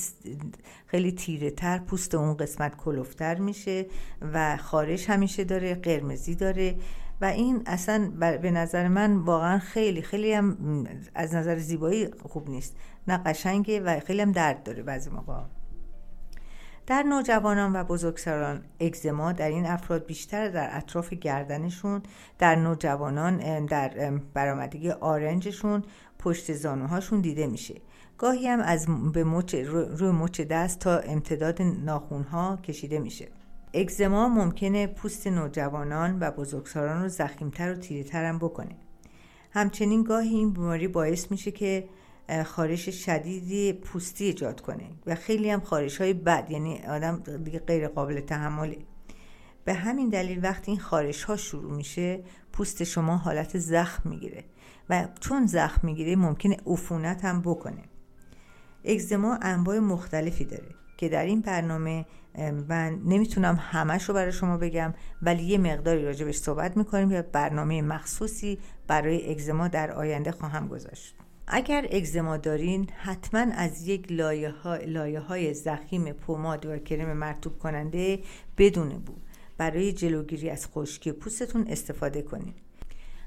خیلی 0.86 1.12
تیره 1.12 1.52
تر 1.52 1.78
پوست 1.78 2.16
اون 2.16 2.38
قسمت 2.38 2.78
کلوفتر 2.78 3.40
میشه 3.40 3.86
و 4.34 4.58
خارش 4.58 5.10
همیشه 5.10 5.44
داره 5.44 5.76
قرمزی 5.76 6.36
داره 6.36 6.76
و 7.22 7.26
این 7.26 7.62
اصلا 7.66 8.12
به 8.42 8.52
نظر 8.52 8.88
من 8.88 9.16
واقعا 9.16 9.60
خیلی 9.60 10.02
خیلی 10.02 10.34
هم 10.34 10.58
از 11.16 11.36
نظر 11.36 11.58
زیبایی 11.58 12.10
خوب 12.30 12.50
نیست. 12.50 12.76
نه 13.08 13.18
قشنگه 13.18 13.80
و 13.80 14.00
خیلی 14.00 14.22
هم 14.22 14.32
درد 14.32 14.64
داره 14.64 14.84
بعضی 14.84 15.10
موقع 15.10 15.34
در 16.88 17.04
نوجوانان 17.04 17.76
و 17.76 17.84
بزرگسالان 17.84 18.64
اگزما 18.80 19.32
در 19.32 19.50
این 19.50 19.66
افراد 19.66 20.06
بیشتر 20.06 20.48
در 20.48 20.70
اطراف 20.78 21.14
گردنشون 21.14 22.02
در 22.40 22.56
نوجوانان 22.56 23.66
در 23.66 24.12
برآمدگی 24.34 24.92
آرنجشون 24.92 25.84
پشت 26.20 26.54
زانوهاشون 26.54 27.22
دیده 27.22 27.48
میشه. 27.48 27.76
گاهی 28.18 28.48
هم 28.48 28.60
از 28.60 28.88
به 29.14 29.24
مچ 29.24 29.56
روی 29.66 30.12
مچ 30.12 30.42
دست 30.42 30.80
تا 30.80 30.98
امتداد 30.98 31.62
ناخونها 31.62 32.58
کشیده 32.58 33.00
میشه. 33.00 33.28
اگزما 33.74 34.30
ممکنه 34.30 34.88
پوست 34.88 35.28
نوجوانان 35.28 36.20
و 36.20 36.32
بزرگسالان 36.32 37.02
رو 37.02 37.10
زخیمتر 37.10 37.72
و 37.72 37.76
تیرهتر 37.76 38.26
هم 38.26 38.38
بکنه. 38.38 38.76
همچنین 39.52 40.04
گاهی 40.04 40.36
این 40.36 40.54
بیماری 40.54 40.88
باعث 40.88 41.32
میشه 41.32 41.52
که 41.52 41.90
خارش 42.46 42.90
شدیدی 42.90 43.74
پوستی 43.74 44.26
ایجاد 44.26 44.62
کنه 44.62 44.90
و 45.06 45.16
خیلی 45.16 45.50
هم 45.50 45.60
خارش 45.60 46.02
های 46.02 46.14
بد 46.14 46.52
یعنی 46.52 46.80
آدم 46.80 47.24
دیگه 47.44 47.60
غیر 47.60 47.88
قابل 47.88 48.20
تحمله. 48.20 48.78
به 49.66 49.74
همین 49.74 50.10
دلیل 50.10 50.44
وقتی 50.44 50.72
این 50.72 50.80
خارش 50.80 51.24
ها 51.24 51.38
شروع 51.38 51.74
میشه 51.74 52.24
پوست 52.54 52.84
شما 52.84 53.18
حالت 53.18 53.58
زخم 53.58 54.10
می‌گیره 54.10 54.44
و 54.90 55.08
چون 55.20 55.46
زخم 55.46 55.88
می‌گیره 55.88 56.16
ممکنه 56.16 56.58
عفونت 56.66 57.26
هم 57.26 57.42
بکنه. 57.42 57.84
اگزما 58.86 59.40
انواع 59.42 59.80
مختلفی 59.80 60.46
داره 60.46 60.70
که 60.98 61.10
در 61.10 61.26
این 61.26 61.42
برنامه 61.42 62.06
من 62.70 63.02
نمی‌تونم 63.06 63.60
همش 63.62 64.04
رو 64.04 64.16
برای 64.16 64.32
شما 64.32 64.58
بگم 64.58 64.94
ولی 65.22 65.44
یه 65.44 65.58
مقداری 65.58 66.06
راجبش 66.06 66.36
صحبت 66.38 66.78
می‌کنیم 66.78 67.12
یا 67.12 67.22
برنامه 67.22 67.82
مخصوصی 67.82 68.60
برای 68.88 69.32
اگزما 69.32 69.68
در 69.68 69.92
آینده 69.92 70.32
خواهم 70.32 70.68
گذاشت. 70.68 71.16
اگر 71.48 71.88
اگزما 71.92 72.38
دارین 72.38 72.90
حتما 72.98 73.40
از 73.40 73.88
یک 73.88 74.12
لایه, 74.12 74.50
ها، 74.50 74.76
لایه 74.76 75.20
های 75.20 75.54
زخیم 75.54 76.12
پوماد 76.12 76.66
و 76.66 76.78
کرم 76.78 77.18
مرتوب 77.18 77.60
کننده 77.60 78.20
بدون 78.58 78.90
بو. 78.90 79.14
برای 79.58 79.94
جلوگیری 79.94 80.50
از 80.50 80.68
خشکی 80.68 81.12
پوستتون 81.12 81.68
استفاده 81.68 82.22
کنید 82.22 82.56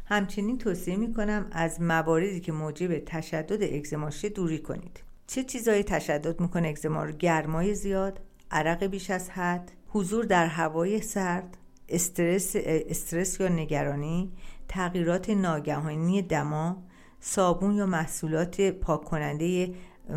همچنین 0.06 0.58
توصیه 0.58 0.96
می 0.96 1.14
کنم 1.14 1.46
از 1.52 1.80
مواردی 1.80 2.40
که 2.40 2.52
موجب 2.52 2.98
تشدد 2.98 3.62
اگزما 3.62 4.10
دوری 4.34 4.58
کنید. 4.58 5.00
چه 5.26 5.44
چیزایی 5.44 5.82
تشدد 5.82 6.40
می‌کنه 6.40 6.68
اگزما 6.68 7.04
رو؟ 7.04 7.12
گرمای 7.12 7.74
زیاد 7.74 8.20
عرق 8.50 8.84
بیش 8.84 9.10
از 9.10 9.30
حد 9.30 9.72
حضور 9.88 10.24
در 10.24 10.46
هوای 10.46 11.00
سرد 11.00 11.56
استرس 11.88 12.52
استرس 12.64 13.40
یا 13.40 13.48
نگرانی 13.48 14.32
تغییرات 14.68 15.30
ناگهانی 15.30 16.22
دما 16.22 16.82
صابون 17.20 17.74
یا 17.74 17.86
محصولات 17.86 18.60
پاک 18.60 19.04
کننده 19.04 19.74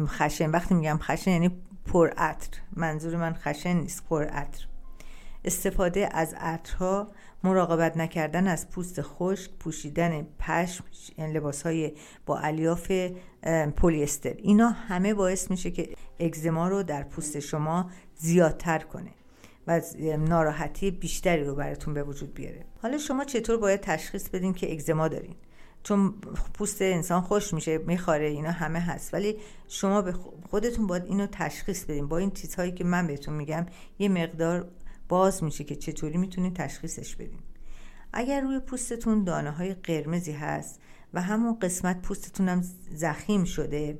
خشن. 0.08 0.50
وقتی 0.50 0.76
میگم 0.76 1.00
خشن 1.02 1.32
یعنی 1.32 1.52
پر 1.86 2.10
عطر. 2.10 2.60
منظور 2.76 3.16
من 3.16 3.34
خشن 3.34 3.74
نیست 3.74 4.06
پر 4.10 4.24
عطر. 4.24 4.68
استفاده 5.46 6.10
از 6.12 6.34
عطرها 6.34 7.08
مراقبت 7.44 7.98
نکردن 7.98 8.48
از 8.48 8.70
پوست 8.70 9.02
خشک 9.02 9.52
پوشیدن 9.60 10.28
پشم 10.40 10.84
یعنی 11.18 11.34
لباس 11.34 11.62
های 11.62 11.92
با 12.26 12.38
الیاف 12.38 12.92
پلی 13.76 14.04
استر 14.04 14.34
اینا 14.38 14.70
همه 14.70 15.14
باعث 15.14 15.52
میشه 15.52 15.72
که 15.72 15.90
اگزما 16.20 16.68
رو 16.68 16.84
در 16.84 17.04
پوست 17.04 17.40
شما 17.40 17.90
زیادتر 18.16 18.80
کنه 18.80 19.12
و 19.68 19.82
ناراحتی 20.18 20.92
بیشتری 20.92 21.44
رو 21.44 21.56
براتون 21.56 21.94
به 21.94 22.04
وجود 22.04 22.34
بیاره. 22.34 22.66
حالا 22.82 22.98
شما 22.98 23.26
چطور 23.26 23.58
باید 23.58 23.82
تشخیص 23.82 24.30
بدین 24.30 24.54
که 24.54 24.72
اگزما 24.72 25.08
دارین؟ 25.08 25.36
چون 25.84 26.12
پوست 26.54 26.82
انسان 26.82 27.22
خوش 27.22 27.54
میشه 27.54 27.78
میخواره 27.78 28.26
اینا 28.26 28.52
همه 28.52 28.80
هست. 28.80 29.14
ولی 29.14 29.38
شما 29.68 30.02
به 30.02 30.14
خودتون 30.50 30.88
باید 30.88 31.06
اینو 31.06 31.28
تشخیص 31.28 31.84
بدین. 31.84 32.08
با 32.08 32.18
این 32.18 32.32
چیزهایی 32.32 32.72
که 32.72 32.84
من 32.84 33.08
بهتون 33.08 33.34
میگم 33.34 33.66
یه 34.00 34.10
مقدار 34.10 34.68
باز 35.10 35.44
میشه 35.44 35.64
که 35.64 35.76
چطوری 35.76 36.18
می‌تونید 36.18 36.56
تشخیصش 36.56 37.16
بدین. 37.16 37.40
اگر 38.14 38.42
روی 38.42 38.60
پوستتون 38.60 39.24
دانه 39.24 39.52
های 39.52 39.74
قرمزی 39.74 40.32
هست 40.32 40.82
و 41.14 41.22
همون 41.22 41.60
قسمت 41.60 42.02
پوستتون 42.02 42.50
هم 42.50 42.64
زخیم 42.92 43.44
شده 43.44 44.00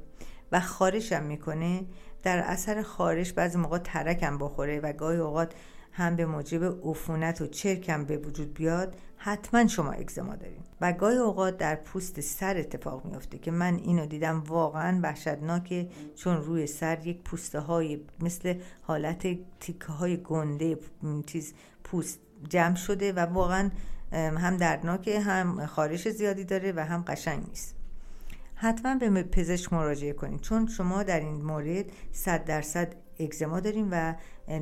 و 0.52 0.60
خارش 0.60 1.12
هم 1.12 1.24
می‌کنه 1.24 1.86
در 2.24 2.38
اثر 2.38 2.82
خارش 2.82 3.34
بعضی 3.34 3.58
موقع 3.58 3.78
ترکم 3.78 4.38
بخوره 4.38 4.80
و 4.80 4.94
گاهی 4.94 5.18
اوقات 5.18 5.54
هم 5.94 6.16
به 6.16 6.26
موجب 6.26 6.64
عفونت 6.64 7.42
و 7.42 7.48
چرکم 7.48 8.06
به 8.06 8.18
وجود 8.18 8.54
بیاد 8.54 8.96
حتما 9.18 9.68
شما 9.68 9.92
اگزما 9.92 10.36
دارین. 10.36 10.60
و 10.82 10.94
گاهی 10.94 11.18
اوقات 11.18 11.58
در 11.58 11.76
پوست 11.76 12.22
سر 12.22 12.58
اتفاق 12.58 13.06
میافته 13.06 13.38
که 13.38 13.52
من 13.52 13.76
اینو 13.76 14.06
دیدم 14.06 14.44
واقعا 14.48 15.00
وحشتناکه 15.04 15.90
چون 16.16 16.38
روی 16.38 16.68
سر 16.68 17.08
یک 17.08 17.22
پوسته 17.22 17.60
های 17.60 18.00
مثل 18.20 18.54
حالت 18.82 19.38
تیکه 19.60 19.86
های 19.86 20.18
گنده 20.18 20.78
چیز 21.26 21.54
پوست 21.84 22.20
جمع 22.50 22.76
شده 22.76 23.14
و 23.14 23.20
واقعا 23.20 23.72
هم 24.12 24.58
دردناکه 24.58 25.20
هم 25.20 25.66
خارش 25.66 26.10
زیادی 26.10 26.44
داره 26.44 26.74
و 26.76 26.86
هم 26.86 27.04
قشنگ 27.08 27.48
نیست. 27.50 27.76
حتما 28.56 28.96
به 28.96 29.24
پزشک 29.24 29.74
مراجعه 29.74 30.14
کنید 30.14 30.42
چون 30.42 30.68
شما 30.68 31.04
در 31.04 31.20
این 31.20 31.42
مورد 31.42 31.86
صد 32.12 32.46
درصد 32.46 32.96
اگزما 33.20 33.60
داریم 33.60 33.88
و 33.92 34.16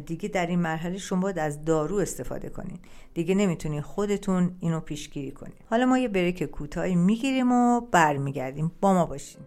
دیگه 0.05 0.29
در 0.29 0.45
این 0.45 0.59
مرحله 0.59 0.97
شما 0.97 1.21
باید 1.21 1.39
از 1.39 1.65
دارو 1.65 1.95
استفاده 1.95 2.50
کنین. 2.50 2.79
دیگه 3.13 3.35
نمی‌تونین 3.35 3.81
خودتون 3.81 4.55
اینو 4.59 4.79
پیشگیری 4.79 5.31
کنین. 5.31 5.55
حالا 5.69 5.85
ما 5.85 5.97
یه 5.97 6.07
بریک 6.07 6.43
کوتاهی 6.43 6.95
می‌گیریم 6.95 7.51
و 7.51 7.81
برمیگردیم. 7.81 8.71
با 8.81 8.93
ما 8.93 9.05
باشین. 9.05 9.41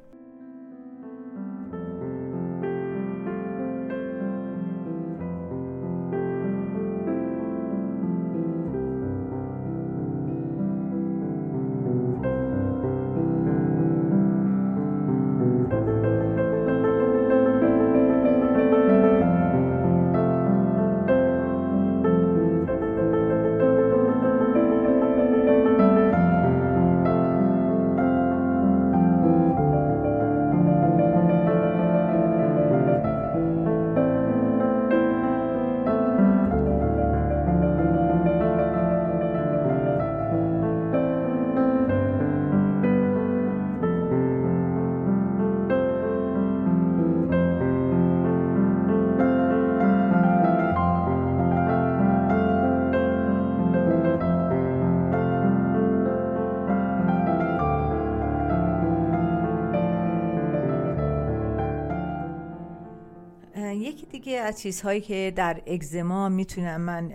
یکی 63.73 64.07
دیگه 64.07 64.41
از 64.41 64.61
چیزهایی 64.61 65.01
که 65.01 65.33
در 65.37 65.63
اگزما 65.67 66.29
می‌تونم 66.29 66.81
من 66.81 67.13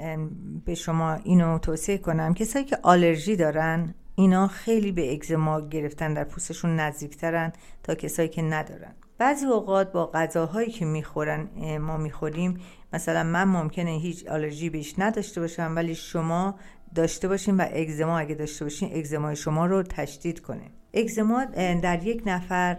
به 0.65 0.75
شما 0.75 1.13
اینو 1.13 1.57
توصیه 1.57 1.97
کنم. 1.97 2.33
کسایی 2.33 2.65
که 2.65 2.77
آلرژی 2.83 3.35
دارن 3.35 3.93
اینا 4.15 4.47
خیلی 4.47 4.91
به 4.91 5.13
اگزما 5.13 5.61
گرفتن 5.61 6.13
در 6.13 6.23
پوستشون 6.23 6.75
نزدیکترن 6.75 7.53
تا 7.83 7.95
کسایی 7.95 8.29
که 8.29 8.41
ندارن. 8.41 8.93
بعضی 9.17 9.45
اوقات 9.45 9.91
با 9.91 10.11
غذاهایی 10.11 10.71
که 10.71 10.85
می‌خورن 10.85 11.47
ما 11.77 11.97
می‌خوریم 11.97 12.59
مثلا 12.93 13.23
من 13.23 13.43
ممکنه 13.43 13.91
هیچ 13.91 14.27
آلرژی 14.27 14.69
بهش 14.69 14.95
نداشته 14.97 15.41
باشم 15.41 15.73
ولی 15.75 15.95
شما 15.95 16.55
داشته 16.95 17.27
باشین 17.27 17.57
و 17.57 17.65
اگزما 17.73 18.19
اگه 18.19 18.35
داشته 18.35 18.65
باشین 18.65 18.89
اگزمای 18.95 19.35
شما 19.35 19.65
رو 19.65 19.83
تشدید 19.83 20.39
کنه 20.39 20.71
اگزما 20.93 21.45
در 21.81 22.07
یک 22.07 22.23
نفر 22.25 22.77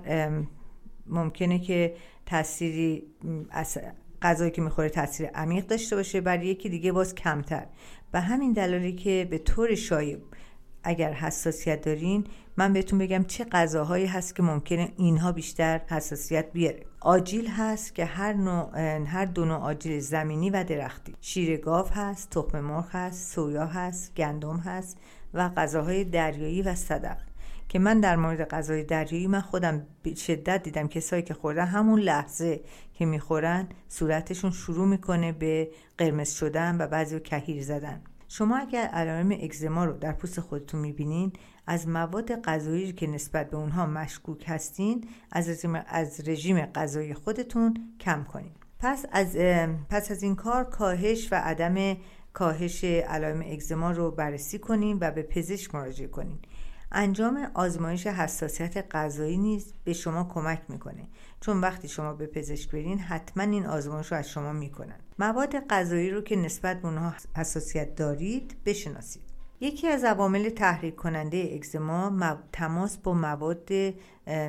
ممکنه 1.06 1.58
که 1.58 1.94
تأثیری 2.30 3.02
از 3.50 3.78
غذایی 4.22 4.50
که 4.50 4.62
می‌خوره 4.62 4.88
تاثیر 4.88 5.26
عمیق 5.26 5.66
داشته 5.66 5.96
باشه 5.96 6.20
بر 6.20 6.42
یکی 6.42 6.68
دیگه 6.68 6.92
باز 6.92 7.14
کمتر. 7.14 7.66
به 8.12 8.20
همین 8.20 8.52
دلالی 8.52 8.92
که 8.92 9.26
به 9.30 9.38
طور 9.38 9.74
شایع 9.74 10.18
اگر 10.82 11.12
حساسیت 11.12 11.80
دارین 11.80 12.26
من 12.56 12.72
بهتون 12.72 12.98
بگم 12.98 13.24
چه 13.24 13.44
غذاهایی 13.44 14.06
هست 14.06 14.36
که 14.36 14.42
ممکنه 14.42 14.92
اینها 14.96 15.32
بیشتر 15.32 15.80
حساسیت 15.88 16.52
بیاره. 16.52 16.86
آجیل 17.00 17.46
هست 17.46 17.94
که 17.94 18.04
هر 18.04 18.32
نوع 18.32 18.78
هر 19.04 19.24
دو 19.24 19.44
نوع 19.44 19.58
آجیل 19.58 20.00
زمینی 20.00 20.50
و 20.50 20.64
درختی. 20.64 21.14
شیر 21.20 21.56
گاو 21.56 21.86
هست 21.86 22.30
تخم 22.30 22.60
مرغ 22.60 22.88
هست 22.90 23.34
سویا 23.34 23.66
هست 23.66 24.14
گندم 24.14 24.56
هست 24.56 24.98
و 25.34 25.48
غذاهای 25.48 26.04
دریایی 26.04 26.62
و 26.62 26.74
صدق. 26.74 27.29
که 27.70 27.78
من 27.78 28.00
در 28.00 28.16
مورد 28.16 28.48
غذای 28.48 28.84
دریایی 28.84 29.26
من 29.26 29.40
خودم 29.40 29.86
به 30.02 30.14
شدت 30.14 30.62
دیدم. 30.62 30.88
کسایی 30.88 31.22
که 31.22 31.34
خوردن 31.34 31.66
همون 31.66 32.00
لحظه 32.00 32.60
که 32.94 33.06
می‌خورن 33.06 33.68
صورتشون 33.88 34.50
شروع 34.50 34.86
می‌کنه 34.86 35.32
به 35.32 35.70
قرمز 35.98 36.30
شدن 36.30 36.76
و 36.80 36.86
بعضی 36.86 37.20
کهیر 37.20 37.62
زدن. 37.62 38.02
شما 38.28 38.56
اگر 38.58 38.86
علائم 38.86 39.30
اگزما 39.30 39.84
رو 39.84 39.92
در 39.92 40.12
پوست 40.12 40.40
خودتون 40.40 40.80
می‌بینین 40.80 41.32
از 41.66 41.88
مواد 41.88 42.42
غذایی 42.42 42.92
که 42.92 43.06
نسبت 43.06 43.50
به 43.50 43.56
اونها 43.56 43.86
مشکوک 43.86 44.44
هستین 44.48 45.08
از 45.32 45.48
رژیم, 45.48 45.82
از 45.86 46.28
رژیم 46.28 46.60
غذایی 46.60 47.14
خودتون 47.14 47.74
کم 48.00 48.24
کنین. 48.24 48.52
پس 48.78 49.04
از, 49.12 49.36
پس 49.90 50.10
از 50.10 50.22
این 50.22 50.36
کار 50.36 50.64
کاهش 50.64 51.28
و 51.32 51.34
عدم 51.34 51.96
کاهش 52.32 52.84
علائم 52.84 53.40
اگزما 53.40 53.90
رو 53.90 54.10
بررسی 54.10 54.58
کنین 54.58 54.98
و 55.00 55.10
به 55.10 55.22
پزشک 55.22 55.74
مراجعه 55.74 56.08
کنین. 56.08 56.38
انجام 56.92 57.50
آزمایش 57.54 58.06
حساسیت 58.06 58.94
غذایی 58.96 59.38
نیز 59.38 59.72
به 59.84 59.92
شما 59.92 60.24
کمک 60.34 60.62
می‌کنه. 60.68 61.08
چون 61.40 61.60
وقتی 61.60 61.88
شما 61.88 62.12
به 62.12 62.26
پزشک 62.26 62.70
برین 62.70 62.98
حتما 62.98 63.42
این 63.42 63.66
آزمایش 63.66 64.12
رو 64.12 64.18
از 64.18 64.28
شما 64.28 64.52
می‌کنن. 64.52 64.98
مواد 65.18 65.66
غذایی 65.66 66.10
رو 66.10 66.20
که 66.20 66.36
نسبت 66.36 66.82
به 66.82 66.88
اونها 66.88 67.14
حساسیت 67.36 67.94
دارید 67.94 68.56
بشناسید. 68.64 69.22
یکی 69.60 69.88
از 69.88 70.04
عوامل 70.04 70.48
تحریک 70.48 70.96
کننده 70.96 71.50
اگزما 71.54 72.38
تماس 72.52 72.96
با 72.96 73.14
مواد 73.14 73.68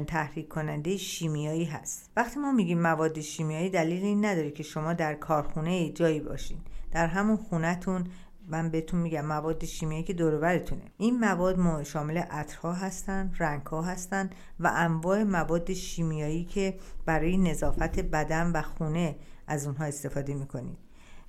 تحریک 0.08 0.48
کننده 0.48 0.98
شیمیایی 0.98 1.66
هست. 1.66 2.12
وقتی 2.16 2.40
ما 2.40 2.52
میگیم 2.52 2.82
مواد 2.82 3.20
شیمیایی 3.20 3.70
دلیل 3.70 4.04
این 4.04 4.26
نداره 4.26 4.52
که 4.52 4.64
شما 4.64 4.94
در 4.94 5.14
کارخونه 5.14 5.90
جایی 5.90 6.20
باشین. 6.20 6.58
در 6.92 7.08
همون 7.08 7.38
خونهتون 7.38 8.04
من 8.52 8.70
بهتون 8.70 9.00
میگم 9.00 9.26
مواد 9.26 9.66
شیمیایی 9.66 10.04
که 10.04 10.14
دور 10.14 10.62
این 10.98 11.20
مواد 11.20 11.84
شامل 11.84 12.18
عطرها 12.18 12.74
هستن 12.74 13.32
رنگها 13.40 13.82
هستن 13.82 14.30
و 14.60 14.72
انواع 14.76 15.24
مواد 15.24 15.74
شیمیایی 15.74 16.46
که 16.46 16.78
برای 17.06 17.38
نظافت 17.38 18.00
بدن 18.00 18.52
و 18.52 18.62
خونه 18.62 19.16
از 19.48 19.68
اونها 19.68 19.86
استفاده 19.86 20.34
می‌کنید. 20.34 20.78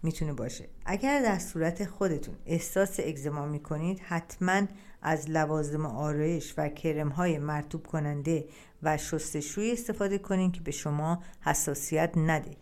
می‌تونه 0.03 0.33
باشه. 0.33 0.69
اگر 0.87 1.23
در 1.23 1.39
صورت 1.39 1.85
خودتون 1.85 2.35
احساس 2.47 3.01
اگزما 3.01 3.47
می‌کنید 3.47 4.01
حتما 4.01 4.63
از 5.03 5.31
لوازم 5.31 5.87
آرایش 5.87 6.55
و 6.57 6.69
کرم 6.69 7.09
های 7.09 7.39
مرتوب 7.39 7.87
کننده 7.87 8.45
و 8.83 8.97
شستشوی 8.97 9.73
استفاده 9.73 10.19
کنید 10.19 10.53
که 10.53 10.61
به 10.61 10.71
شما 10.71 11.23
حساسیت 11.41 12.13
نده. 12.17 12.57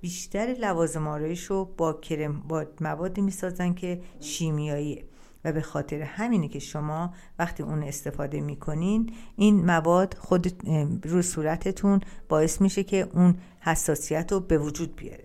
بیشتر 0.00 0.56
لوازم 0.60 1.06
آرایش 1.06 1.44
رو 1.44 1.64
با 1.64 1.92
کرم 1.92 2.40
با 2.40 2.64
موادی 2.80 3.20
می‌سازن 3.20 3.74
که 3.74 4.00
شیمیاییه 4.20 5.04
و 5.44 5.52
به 5.52 5.60
خاطر 5.60 6.02
همینه 6.02 6.48
که 6.48 6.58
شما 6.58 7.14
وقتی 7.38 7.62
اون 7.62 7.82
استفاده 7.82 8.40
می‌کنین 8.40 9.12
این 9.36 9.64
مواد 9.66 10.14
خود 10.14 10.66
رو 11.04 11.22
صورتتون 11.22 12.00
باعث 12.28 12.60
میشه 12.60 12.84
که 12.84 13.08
اون 13.12 13.38
حساسیت 13.60 14.32
رو 14.32 14.40
به 14.40 14.58
وجود 14.58 14.96
بیاره. 14.96 15.24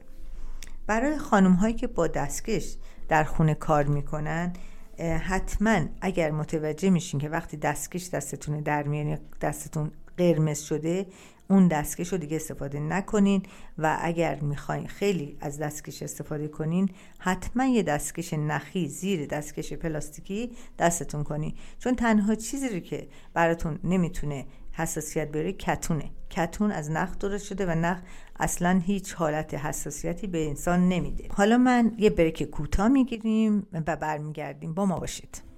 برای 0.88 1.18
خانم 1.18 1.54
هایی 1.54 1.74
که 1.74 1.88
با 1.88 2.08
دستکش 2.08 2.76
در 3.10 3.24
خونه 3.24 3.54
کار 3.54 3.84
می‌کنن 3.84 4.54
حتما 5.00 5.80
اگر 6.02 6.32
متوجه 6.32 6.90
میشین 6.90 7.20
که 7.20 7.30
وقتی 7.30 7.58
دستکش 7.58 8.10
دستتون 8.10 8.60
در 8.60 8.84
میانی 8.84 9.18
دستتون 9.42 9.92
قرمز 10.18 10.60
شده 10.60 11.06
اون 11.52 11.68
دستکش 11.68 12.08
رو 12.12 12.18
دیگه 12.18 12.36
استفاده 12.36 12.80
نکنین 12.80 13.44
و 13.78 13.98
اگر 14.02 14.40
می‌خواین 14.40 14.88
خیلی 14.88 15.38
از 15.42 15.60
دستکش 15.60 16.04
استفاده 16.04 16.48
کنین 16.48 16.90
حتما 17.20 17.66
یه 17.66 17.84
دستکش 17.84 18.34
نخی 18.34 18.88
زیر 18.88 19.26
دستکش 19.26 19.74
پلاستیکی 19.74 20.52
دستتون 20.80 21.24
کنین. 21.24 21.54
چون 21.80 21.96
تنها 21.96 22.36
چیزی 22.36 22.70
رو 22.70 22.80
که 22.80 23.08
براتون 23.34 23.80
نمی‌تونه 23.84 24.46
حساسیت 24.72 25.32
بیاره 25.32 25.54
کتونه. 25.54 26.12
کتون 26.30 26.72
از 26.72 26.92
نخ 26.92 27.18
درست 27.18 27.46
شده 27.46 27.66
و 27.66 27.76
نخ 27.76 28.02
اصلا 28.40 28.82
هیچ 28.86 29.14
حالت 29.14 29.54
حساسیتی 29.54 30.28
به 30.28 30.48
انسان 30.48 30.90
نمیده. 30.90 31.28
حالا 31.32 31.58
من 31.58 31.92
یه 31.98 32.10
بریک 32.10 32.44
کوتاه 32.44 32.88
می‌گیریم 32.88 33.68
و 33.74 33.96
برمیگردیم. 33.96 34.74
با 34.74 34.86
ما 34.86 35.00
باشید. 35.00 35.51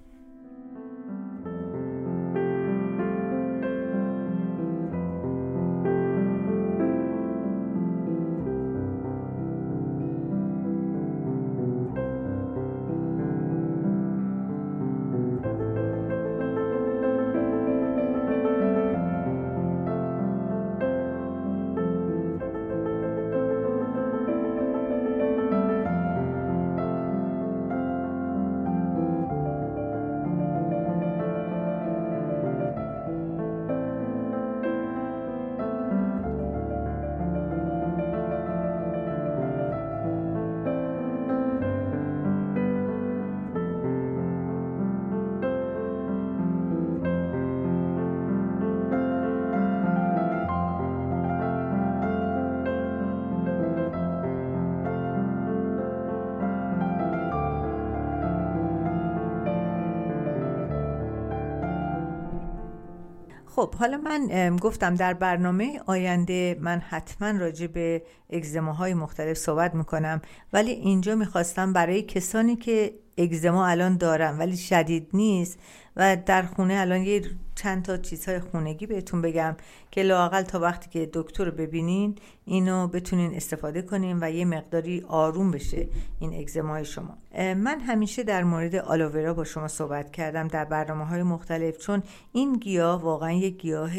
خب 63.56 63.76
حالا 63.76 63.98
من 63.98 64.56
گفتم 64.58 64.96
در 64.96 65.14
برنامه 65.14 65.82
آینده 65.86 66.58
من 66.62 66.80
حتما 66.80 67.40
راجع 67.40 67.68
به 67.68 68.04
اگزماهای 68.30 68.94
مختلف 68.94 69.38
صحبت 69.38 69.76
می‌کنم 69.76 70.22
ولی 70.54 70.72
اینجا 70.72 71.16
می‌خواستم 71.16 71.74
برای 71.74 72.02
کسانی 72.02 72.56
که 72.56 72.94
اگزما 73.18 73.68
الان 73.68 73.98
دارم 73.98 74.40
ولی 74.40 74.58
شدید 74.58 75.08
نیست. 75.14 75.60
و 75.96 76.18
در 76.26 76.42
خونه 76.42 76.74
الان 76.78 77.02
یه 77.02 77.22
چند 77.56 77.84
تا 77.86 77.98
چیزهای 77.98 78.40
خونگی 78.40 78.86
بهتون 78.86 79.22
بگم 79.22 79.56
که 79.92 80.04
لاقل 80.04 80.42
تا 80.42 80.60
وقتی 80.60 80.90
که 80.90 81.10
دکتر 81.14 81.46
رو 81.46 81.52
ببینین 81.52 82.16
اینو 82.46 82.88
بتونین 82.88 83.36
استفاده 83.36 83.82
کنین 83.82 84.18
و 84.22 84.32
یه 84.32 84.46
مقداری 84.46 85.06
آروم 85.08 85.52
بشه 85.52 85.88
این 86.20 86.34
اگزمای 86.34 86.86
شما. 86.86 87.18
من 87.38 87.80
همیشه 87.80 88.24
در 88.24 88.44
مورد 88.44 88.76
آلوورا 88.76 89.34
با 89.34 89.44
شما 89.44 89.68
صحبت 89.68 90.12
کردم 90.12 90.48
در 90.48 90.66
برنامه 90.66 91.06
های 91.06 91.24
مختلف 91.24 91.78
چون 91.78 92.04
این 92.32 92.54
گیاه 92.54 93.02
واقعا 93.02 93.32
یه 93.32 93.50
گیاه 93.50 93.92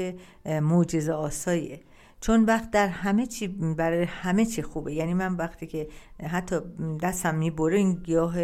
معجزه 0.45 1.13
آساییه 1.13 1.81
چون 2.25 2.45
وقت 2.45 2.71
در 2.71 2.89
همه 2.89 3.27
چی 3.27 3.49
برای 3.49 4.05
همه 4.05 4.47
چی 4.47 4.63
خوبه. 4.63 4.95
یعنی 4.95 5.15
من 5.15 5.35
وقتی 5.35 5.67
که 5.67 5.89
حتی 6.31 6.61
دستم 7.03 7.35
می‌بره 7.35 7.77
این 7.77 7.95
گیاه 7.95 8.39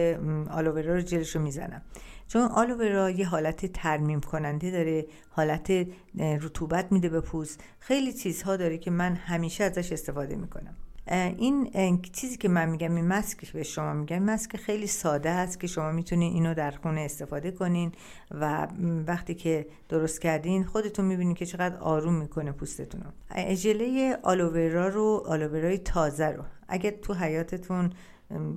آلوورا 0.50 0.94
رو 0.94 1.00
جلش 1.00 1.36
رو 1.36 1.42
می‌زنم. 1.42 1.82
چون 2.28 2.42
آلوورا 2.42 3.10
یه 3.10 3.26
حالت 3.26 3.66
ترمیم 3.66 4.20
کننده 4.20 4.70
داره 4.70 5.06
حالت 5.30 5.72
رطوبت 6.18 6.92
میده 6.92 7.08
به 7.08 7.20
پوست. 7.20 7.60
خیلی 7.78 8.12
چیزها 8.12 8.56
داره 8.56 8.78
که 8.78 8.90
من 8.90 9.14
همیشه 9.14 9.64
ازش 9.64 9.92
استفاده 9.92 10.36
می‌کنم. 10.36 10.76
این 11.10 12.02
چیزی 12.12 12.36
که 12.36 12.48
من 12.48 12.68
میگم 12.68 12.94
این 12.94 13.08
ماسک 13.08 13.52
به 13.52 13.62
شما 13.62 13.92
میگم 13.92 14.18
ماسک 14.18 14.56
خیلی 14.56 14.86
ساده 14.86 15.34
هست 15.34 15.60
که 15.60 15.66
شما 15.66 15.92
می‌تونین 15.92 16.32
اینو 16.32 16.54
در 16.54 16.70
خونه 16.70 17.00
استفاده 17.00 17.50
کنین 17.50 17.92
و 18.30 18.68
وقتی 19.06 19.34
که 19.34 19.66
درست 19.88 20.20
کردین 20.20 20.64
خودتون 20.64 21.04
می‌بینین 21.04 21.34
که 21.34 21.46
چقدر 21.46 21.76
آروم 21.76 22.14
می‌کنه 22.14 22.52
پوستتون 22.52 23.00
رو. 23.00 23.54
ژله 23.54 24.18
آلوورا 24.22 24.88
رو 24.88 25.22
آلوورای 25.26 25.78
تازه 25.78 26.26
رو. 26.26 26.42
اگر 26.68 26.90
تو 26.90 27.14
حیاتتون 27.14 27.92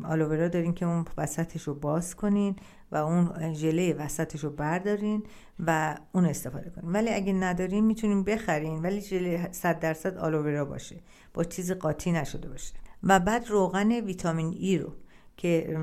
آلوورا 0.06 0.48
دارین 0.48 0.74
که 0.74 0.86
اون 0.86 1.06
وسطش 1.18 1.64
رو 1.64 1.74
باز 1.74 2.16
کنین 2.16 2.56
و 2.92 2.96
اون 2.96 3.54
ژله 3.54 3.94
وسطش 3.94 4.44
رو 4.44 4.50
بردارین 4.50 5.24
و 5.60 5.98
اون 6.12 6.26
استفاده 6.26 6.70
کنین. 6.70 6.92
ولی 6.92 7.10
اگه 7.10 7.34
ندارین 7.34 7.86
می‌تونین 7.86 8.24
بخرین. 8.24 8.82
ولی 8.82 9.02
ژله 9.02 9.50
100 9.52 9.80
درصد 9.80 10.18
آلوورا 10.18 10.66
باشه. 10.66 10.96
با 11.34 11.44
چیز 11.44 11.72
قاطی 11.72 12.12
نشده 12.12 12.50
باشه. 12.50 12.74
و 13.04 13.20
بعد 13.20 13.50
روغن 13.50 13.92
ویتامین 13.92 14.54
ای 14.60 14.78
رو 14.78 14.94
که 15.38 15.78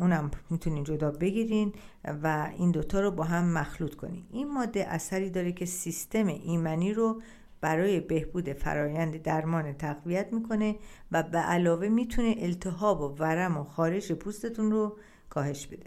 اونم 0.00 0.30
می‌تونین 0.50 0.84
جدا 0.84 1.10
بگیرین 1.10 1.72
و 2.22 2.50
این 2.56 2.70
دوتا 2.70 3.00
رو 3.00 3.10
با 3.10 3.24
هم 3.24 3.52
مخلوط 3.52 3.94
کنین. 3.94 4.24
این 4.30 4.54
ماده 4.54 4.88
اثری 4.88 5.30
داره 5.30 5.52
که 5.52 5.66
سیستم 5.66 6.26
ایمنی 6.26 6.92
رو 6.92 7.22
برای 7.60 8.00
بهبود 8.00 8.52
فرایند 8.52 9.22
درمان 9.22 9.72
تقویت 9.72 10.32
می‌کنه 10.32 10.76
و 11.12 11.22
به 11.22 11.38
علاوه 11.38 11.88
می‌تونه 11.88 12.34
التهاب 12.38 13.00
و 13.00 13.08
ورم 13.18 13.56
و 13.56 13.64
خارش 13.64 14.12
پوستتون 14.12 14.70
رو 14.70 14.98
کاهش 15.28 15.66
بده. 15.66 15.86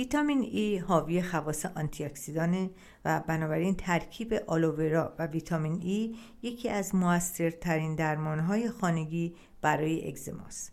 ویتامین 0.00 0.40
ای 0.40 0.78
حاوی 0.78 1.22
خواص 1.22 1.66
آنتی 1.66 2.10
و 3.04 3.22
بنابراین 3.28 3.74
ترکیب 3.74 4.34
آلوورا 4.46 5.14
و 5.18 5.26
ویتامین 5.26 5.80
ای 5.82 6.16
یکی 6.42 6.68
از 6.68 6.94
موثرترین 6.94 7.94
درمانهای 7.94 8.70
خانگی 8.70 9.34
برای 9.62 10.08
اگزماست. 10.08 10.72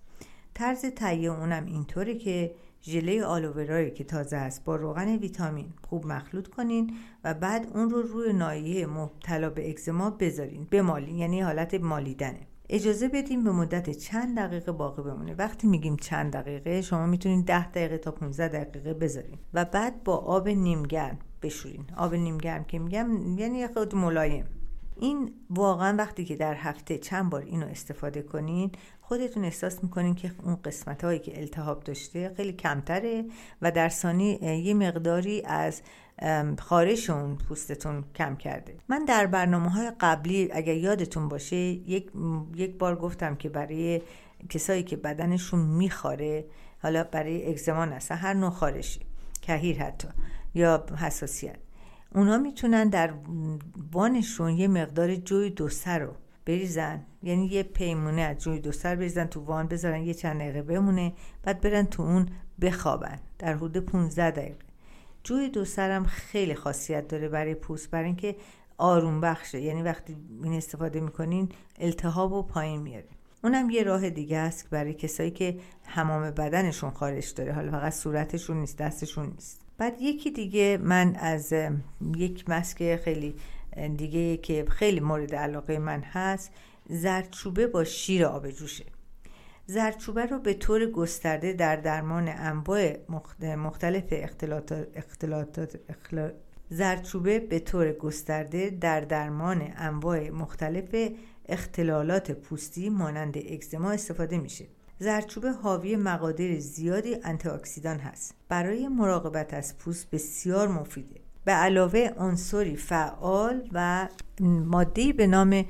طرز 0.54 0.86
تهیه 0.86 1.32
اونم 1.32 1.66
اینطوره 1.66 2.16
که 2.16 2.56
ژله 2.82 3.26
آلوورایی 3.26 3.92
که 3.92 4.04
تازه 4.04 4.38
است 4.38 4.64
با 4.66 4.76
روغن 4.76 5.16
ویتامین 5.16 5.74
خوب 5.90 6.06
مخلوط 6.06 6.48
کنین 6.48 6.98
و 7.24 7.34
بعد 7.34 7.68
اون 7.74 7.90
رو 7.90 8.02
روی 8.02 8.34
نایه 8.34 8.86
مبتلا 8.86 9.50
به 9.50 9.70
اگزما 9.70 10.10
بذارین 10.10 10.68
بمالین 10.72 11.18
یعنی 11.18 11.42
حالت 11.42 11.74
مالیدنه 11.74 12.48
اجازه 12.70 13.08
بدیم 13.08 13.44
به 13.44 13.52
مدت 13.52 13.90
چند 13.90 14.38
دقیقه 14.38 14.72
باقی 14.72 15.02
بمونه. 15.02 15.36
وقتی 15.36 15.68
میگیم 15.68 15.98
چند 15.98 16.34
دقیقه 16.34 16.82
شما 16.82 17.06
می‌تونین 17.06 17.42
10 17.42 17.70
دقیقه 17.72 17.98
تا 17.98 18.12
15 18.12 18.48
دقیقه 18.48 18.94
بذارین 18.94 19.38
و 19.54 19.66
بعد 19.66 20.04
با 20.04 20.18
آب 20.18 20.50
نیمگرم 20.50 21.20
بشورین. 21.42 21.86
آب 21.98 22.16
نیمگرم 22.16 22.64
که 22.64 22.80
میگم 22.80 23.38
یعنی 23.38 23.68
خود 23.68 23.96
ملایم. 23.96 24.46
این 25.00 25.32
واقعا 25.50 25.96
وقتی 25.98 26.26
که 26.26 26.36
در 26.36 26.54
هفته 26.54 26.98
چند 26.98 27.30
بار 27.30 27.42
اینو 27.42 27.66
استفاده 27.66 28.22
کنین 28.22 28.72
خودتون 29.08 29.44
احساس 29.44 29.84
می‌کنین 29.84 30.16
که 30.16 30.32
اون 30.44 30.56
قسمت 30.56 31.04
هایی 31.04 31.20
که 31.20 31.40
التهاب 31.40 31.84
داشته 31.84 32.34
خیلی 32.38 32.54
کمتره 32.54 33.26
و 33.62 33.72
در 33.72 33.90
ثانی 33.90 34.32
یه 34.42 34.74
مقداری 34.74 35.42
از 35.46 35.82
خارش 36.60 37.10
اون 37.10 37.36
پوستتون 37.36 38.04
کم 38.16 38.36
کرده. 38.36 38.78
من 38.88 39.06
در 39.06 39.26
برنامه 39.26 39.70
های 39.70 39.92
قبلی 40.00 40.50
اگر 40.52 40.74
یادتون 40.74 41.28
باشه 41.28 41.56
یک, 41.56 42.12
یک 42.56 42.78
بار 42.78 42.96
گفتم 42.96 43.36
که 43.36 43.50
برای 43.50 44.02
کسایی 44.50 44.84
که 44.84 44.96
بدنشون 44.96 45.60
میخاره 45.60 46.46
حالا 46.84 47.04
برای 47.04 47.50
اگزما 47.50 47.82
هست 47.82 48.12
هر 48.12 48.34
نوع 48.34 48.50
خارشی 48.50 49.00
کهیر 49.42 49.84
حتی 49.84 50.08
یا 50.56 50.86
حساسیت 50.98 51.58
اونا 52.16 52.38
می‌تونن 52.38 52.90
در 52.90 53.14
وانشون 53.92 54.58
یه 54.58 54.68
مقدار 54.68 55.16
جوی 55.16 55.50
دوسر 55.50 56.00
رو 56.00 56.14
بریزن. 56.48 57.06
یعنی 57.24 57.46
یه 57.46 57.64
پیمونه 57.64 58.22
از 58.22 58.38
جوی 58.38 58.60
دوسر 58.60 58.96
بریزن 58.96 59.26
تو 59.26 59.40
وان 59.40 59.68
بذارن 59.68 60.04
یه 60.04 60.14
چند 60.14 60.40
دقیقه 60.40 60.62
بمونه 60.62 61.14
بعد 61.44 61.62
برن 61.62 61.86
تو 61.86 62.04
اون 62.04 62.30
بخوابن. 62.62 63.20
در 63.40 63.54
حدود 63.54 63.78
15 63.78 64.32
دقیقه. 64.32 64.58
جوی 65.24 65.50
دوسرم 65.50 66.06
خیلی 66.06 66.56
خاصیت 66.56 67.08
داره 67.08 67.30
برای 67.30 67.56
پوست 67.56 67.92
برای 67.92 68.06
اینکه 68.06 68.36
آروم 68.78 69.22
بخشه. 69.22 69.62
یعنی 69.62 69.82
وقتی 69.82 70.18
این 70.44 70.54
استفاده 70.54 71.00
می‌کنین 71.00 71.50
التهاب 71.80 72.34
و 72.34 72.44
پایین 72.44 72.82
میاره 72.82 73.08
اونم 73.44 73.70
یه 73.70 73.84
راه 73.84 74.10
دیگه 74.10 74.38
است 74.38 74.70
برای 74.70 74.94
کسایی 74.94 75.32
که 75.32 75.60
حمام 75.84 76.32
بدنشون 76.32 76.92
خارش 76.92 77.30
داره. 77.30 77.54
حالا 77.54 77.72
فقط 77.72 77.94
صورتشون 77.94 78.60
نیست 78.60 78.78
دستشون 78.78 79.26
نیست. 79.26 79.62
بعد 79.78 80.02
یکی 80.02 80.32
دیگه 80.32 80.80
من 80.82 81.16
از 81.16 81.54
یک 82.16 82.50
مسک 82.50 82.96
خیلی 82.96 83.36
دیگه 83.96 84.38
که 84.38 84.66
خیلی 84.70 85.00
مورد 85.00 85.36
علاقه 85.36 85.80
من 85.80 86.02
هست 86.02 86.52
زردچوبه 86.90 87.68
با 87.68 87.84
شیر 87.84 88.26
آب 88.26 88.50
جوشه 88.50 88.86
زردچوبه 89.66 90.26
رو 90.26 90.40
به 90.40 90.54
طور 90.54 90.86
گسترده 90.86 91.54
در 91.54 91.76
درمان 91.76 92.28
انواع 92.28 92.98
مختلف 93.56 94.04
اختلاطات, 94.12 94.88
اختلاطات 94.96 95.80
زردچوبه 96.70 97.40
به 97.40 97.60
طور 97.60 97.92
گسترده 97.92 98.70
در 98.70 99.02
درمان 99.02 99.74
انواع 99.78 100.30
مختلف 100.30 101.12
اختلالات 101.50 102.32
پوستی 102.32 102.90
مانند 102.90 103.38
اکزما 103.38 103.92
استفاده 103.92 104.38
میشه. 104.38 104.66
زردچوبه 105.00 105.52
حاوی 105.52 105.96
مقادیر 105.96 106.60
زیادی 106.60 107.16
آنتی 107.16 107.50
اکسیدان 107.50 108.00
هست. 108.00 108.36
برای 108.50 108.88
مراقبت 108.88 109.54
از 109.54 109.78
پوست 109.78 110.10
بسیار 110.12 110.68
مفیده. 110.68 111.27
به 111.48 111.54
علاوه 111.54 112.10
عنصری 112.18 112.76
فعال 112.76 113.70
و 113.72 114.08
ماده 114.42 115.14
به 115.14 115.28
نام 115.28 115.66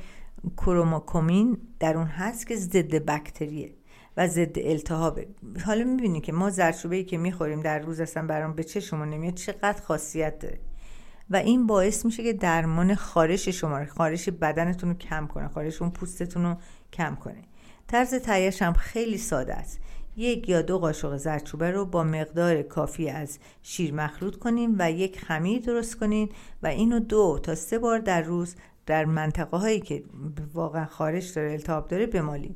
کروموکومین 0.58 1.58
در 1.80 1.98
اون 1.98 2.08
هست 2.08 2.48
که 2.48 2.56
ضد 2.56 2.96
بکتریه 2.96 3.74
و 4.18 4.28
ضد 4.28 4.60
التهابه. 4.60 5.28
حالا 5.66 5.84
می‌بینید 5.84 6.24
که 6.24 6.32
ما 6.32 6.50
زردچوبه 6.50 7.04
که 7.04 7.18
می‌خوریم 7.18 7.62
در 7.62 7.80
روز 7.80 8.00
اصلا 8.00 8.28
برام 8.28 8.54
به 8.54 8.64
چشمون 8.64 9.10
نمیاد 9.10 9.34
چقدر 9.34 9.82
خاصیت 9.82 10.40
داره. 10.40 10.60
و 11.30 11.36
این 11.36 11.68
باعث 11.68 12.06
میشه 12.06 12.24
که 12.24 12.34
درمان 12.34 12.96
خارش 12.96 13.50
شما 13.50 13.86
خارش 13.86 14.30
بدنتون 14.30 14.90
رو 14.90 14.96
کم 14.96 15.28
کنه 15.28 15.48
خارش 15.48 15.82
اون 15.82 15.92
پوستتون 15.92 16.44
رو 16.44 16.56
کم 16.94 17.16
کنه. 17.16 17.42
طرز 17.88 18.16
تهیهش 18.16 18.62
هم 18.62 18.74
خیلی 18.74 19.18
ساده 19.18 19.54
است. 19.54 19.80
یک 20.18 20.50
یا 20.50 20.62
دو 20.62 20.80
قاشق 20.80 21.18
زردچوبه 21.18 21.72
رو 21.72 21.86
با 21.86 22.04
مقدار 22.04 22.62
کافی 22.62 23.10
از 23.10 23.40
شیر 23.62 23.94
مخلوط 23.94 24.36
کنیم 24.36 24.76
و 24.80 24.92
یک 24.92 25.20
خمیر 25.20 25.62
درست 25.62 25.96
کنین 25.96 26.30
و 26.64 26.68
اینو 26.68 27.00
دو 27.00 27.40
تا 27.44 27.56
سه 27.56 27.80
بار 27.80 28.00
در 28.00 28.22
روز 28.22 28.56
در 28.86 29.06
منطقه 29.06 29.58
هایی 29.58 29.80
که 29.80 30.04
واقعا 30.54 30.86
خارش 30.86 31.30
داره 31.30 31.52
التهاب 31.52 31.88
داره 31.88 32.06
بمالین. 32.06 32.56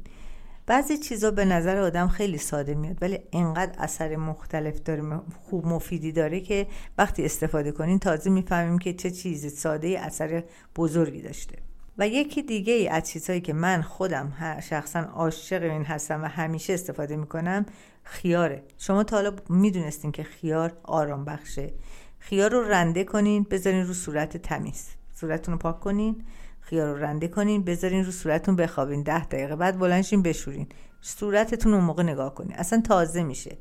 بعضی 0.65 0.97
چیزا 0.97 1.32
به 1.32 1.45
نظر 1.45 1.78
آدم 1.78 2.08
خیلی 2.08 2.38
ساده 2.38 2.76
میاد 2.76 2.97
ولی 3.02 3.19
انقدر 3.34 3.76
اثر 3.80 4.15
مختلف 4.15 4.84
داره 4.84 5.21
خوب 5.41 5.65
مفیدی 5.65 6.12
داره 6.12 6.39
که 6.39 6.67
وقتی 6.97 7.26
استفاده 7.26 7.71
کنین 7.71 8.00
تازه 8.00 8.30
می‌فهمیم 8.30 8.80
که 8.80 8.93
چه 8.93 9.12
چیز 9.12 9.54
ساده 9.54 10.00
اثر 10.00 10.43
بزرگی 10.76 11.21
داشته. 11.21 11.70
و 11.97 12.08
یکی 12.08 12.41
دیگه 12.41 12.73
ای 12.73 12.88
از 12.88 13.10
چیزهایی 13.10 13.41
که 13.41 13.54
من 13.54 13.82
خودم 13.82 14.60
شخصا 14.62 14.99
عاشق 14.99 15.63
این 15.63 15.84
هستم 15.84 16.23
و 16.23 16.25
همیشه 16.25 16.73
استفاده 16.73 17.15
می‌کنم 17.15 17.65
خیاره. 18.04 18.63
شما 18.77 19.04
تا 19.04 19.15
حالا 19.15 19.34
می‌دونستین 19.49 20.12
که 20.12 20.23
خیار 20.23 20.77
آرام 20.84 21.25
بخشه. 21.25 21.73
خیار 22.19 22.51
رو 22.51 22.62
رنده 22.62 23.04
کنین 23.04 23.43
بذارین 23.43 23.88
رو 23.88 23.93
صورت 23.93 24.38
تمیز. 24.38 24.88
صورتتون 25.15 25.51
رو 25.51 25.58
پاک 25.58 25.80
کنین 25.80 26.23
خیار 26.62 26.88
رو 26.95 27.04
رنده 27.04 27.27
کنین 27.27 27.63
بذارین 27.63 28.06
رو 28.06 28.12
صورتتون 28.12 28.56
بخوابین. 28.56 29.04
ده 29.04 29.25
دقیقه 29.25 29.56
بعد 29.56 29.80
بلنشین 29.80 30.21
بشورین. 30.21 30.67
صورتتون 31.01 31.73
اون 31.73 31.84
موقع 31.84 32.04
نگاه 32.04 32.36
کنین. 32.36 32.54
اصلا 32.54 32.82
تازه 32.82 33.23
میشه. 33.23 33.58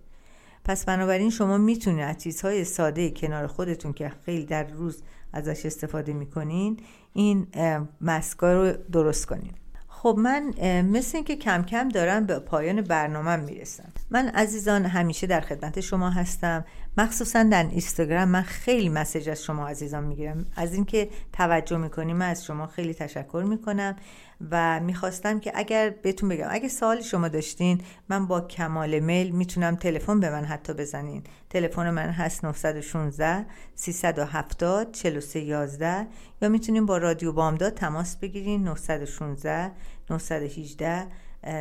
پس 0.64 0.84
بنابراین 0.84 1.30
شما 1.30 1.58
می‌تونید 1.58 2.04
از 2.04 2.18
چیزهای 2.18 2.64
ساده 2.64 3.10
کنار 3.10 3.46
خودتون 3.46 3.92
که 3.92 4.12
خیلی 4.26 4.44
در 4.44 4.64
روز 4.64 5.02
ازش 5.32 5.66
استفاده 5.66 6.12
می‌کنین 6.12 6.80
این 7.12 7.46
مسکا 8.00 8.52
رو 8.52 8.72
درست 8.92 9.26
کنین. 9.26 9.52
خب 9.88 10.16
من 10.18 10.52
مثل 10.82 11.16
اینکه 11.16 11.36
کم 11.36 11.62
کم 11.62 11.88
دارم 11.88 12.26
به 12.26 12.38
پایان 12.38 12.80
برنامه 12.80 13.36
می‌رسم. 13.36 13.92
من 14.10 14.28
عزیزان 14.28 14.84
همیشه 14.84 15.26
در 15.26 15.40
خدمت 15.40 15.80
شما 15.80 16.10
هستم. 16.10 16.64
مخصوصا 16.98 17.42
در 17.42 17.62
اینستاگرام 17.62 18.28
من 18.28 18.42
خیلی 18.42 18.88
مسیج 18.88 19.28
از 19.28 19.44
شما 19.44 19.68
عزیزان 19.68 20.04
می‌گیرم. 20.04 20.46
از 20.56 20.74
اینکه 20.74 21.08
توجه 21.32 21.76
می‌کنیم 21.76 22.16
من 22.16 22.30
از 22.30 22.44
شما 22.44 22.66
خیلی 22.66 22.94
تشکر 22.94 23.44
می‌کنم. 23.48 23.96
و 24.50 24.80
می‌خواستم 24.80 25.40
که 25.40 25.52
اگر 25.54 25.90
بهتون 25.90 26.28
بگم 26.28 26.46
اگه 26.50 26.68
سوالی 26.68 27.02
شما 27.02 27.28
داشتین 27.28 27.80
من 28.08 28.26
با 28.26 28.40
کمال 28.40 28.98
میل 28.98 29.30
می‌تونم 29.30 29.76
تلفن 29.76 30.20
به 30.20 30.30
من 30.30 30.44
حتی 30.44 30.72
بزنین. 30.72 31.22
تلفن 31.50 31.90
من 31.90 32.10
هست 32.10 32.44
916 32.44 33.46
370 33.74 34.92
4311 34.92 36.06
یا 36.42 36.48
می‌تونین 36.48 36.86
با 36.86 36.98
رادیو 36.98 37.32
بامداد 37.32 37.74
تماس 37.74 38.16
بگیرین 38.16 38.64
916 38.64 39.72
918 40.10 41.06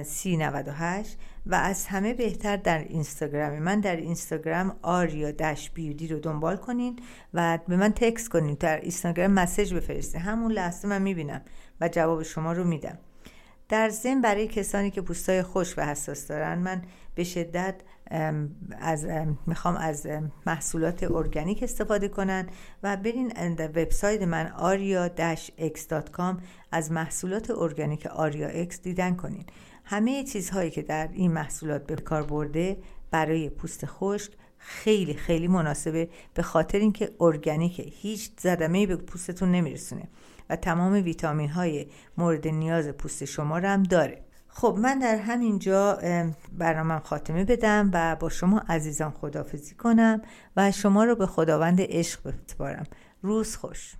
398 0.03 1.17
و 1.45 1.55
از 1.55 1.85
همه 1.85 2.13
بهتر 2.13 2.57
در 2.57 2.77
اینستاگرام. 2.77 3.59
من 3.59 3.79
در 3.79 3.95
اینستاگرام 3.95 4.75
آریا 4.81 5.31
دش 5.31 5.69
بیودی 5.69 6.07
رو 6.07 6.19
دنبال 6.19 6.57
کنین 6.57 6.99
و 7.33 7.59
به 7.67 7.77
من 7.77 7.91
تکس 7.91 8.29
کنین. 8.29 8.57
در 8.59 8.81
اینستاگرام 8.81 9.31
مسیج 9.31 9.73
بفرستین. 9.73 10.21
همون 10.21 10.51
لحظه 10.51 10.87
من 10.87 11.01
می‌بینم 11.01 11.41
و 11.81 11.89
جواب 11.89 12.23
شما 12.23 12.53
رو 12.53 12.63
میدم. 12.63 12.97
در 13.69 13.89
ضمن 13.89 14.21
برای 14.21 14.47
کسانی 14.47 14.91
که 14.91 15.01
پوستای 15.01 15.41
خوش 15.43 15.77
و 15.77 15.81
حساس 15.81 16.27
دارن 16.27 16.57
من 16.57 16.81
به 17.15 17.23
شدت 17.23 17.75
از 18.79 19.07
می‌خوام 19.47 19.75
از 19.75 20.07
محصولات 20.45 21.11
ارگانیک 21.11 21.63
استفاده 21.63 22.07
کنن 22.07 22.47
و 22.83 22.97
برین 22.97 23.33
وبسایت 23.59 24.21
من 24.21 24.53
aria-x.com 24.57 26.41
از 26.71 26.91
محصولات 26.91 27.51
ارگانیک 27.51 28.05
آریا 28.05 28.47
اکس 28.47 28.81
دیدن 28.81 29.15
کنین. 29.15 29.45
همه 29.89 30.23
چیزهایی 30.23 30.71
که 30.71 30.81
در 30.81 31.09
این 31.13 31.31
محصولات 31.31 31.85
به 31.85 31.95
کار 31.95 32.23
برده 32.23 32.77
برای 33.11 33.49
پوست 33.49 33.85
خشک 33.85 34.31
خیلی 34.57 35.13
خیلی 35.13 35.47
مناسبه 35.47 36.09
به 36.33 36.41
خاطر 36.41 36.77
اینکه 36.77 37.11
ارگانیکه 37.19 37.83
هیچ 37.83 38.31
زدمه 38.37 38.85
به 38.85 38.95
پوستتون 38.95 39.51
نمیرسونه 39.51 40.03
و 40.49 40.55
تمام 40.55 40.93
ویتامین 40.93 41.49
های 41.49 41.87
مورد 42.17 42.47
نیاز 42.47 42.87
پوست 42.87 43.25
شما 43.25 43.57
رو 43.57 43.67
هم 43.67 43.83
داره. 43.83 44.21
خب 44.47 44.77
من 44.81 44.99
در 44.99 45.15
همین 45.15 45.59
جا 45.59 45.99
برنامه 46.57 46.99
خاتمه 46.99 47.45
بدم 47.45 47.89
و 47.93 48.15
با 48.15 48.29
شما 48.29 48.61
عزیزان 48.69 49.11
خدافزی 49.11 49.75
کنم 49.75 50.21
و 50.57 50.71
شما 50.71 51.03
رو 51.03 51.15
به 51.15 51.25
خداوند 51.25 51.77
عشق 51.81 52.33
بسپارم. 52.47 52.85
روز 53.21 53.55
خوش. 53.55 53.98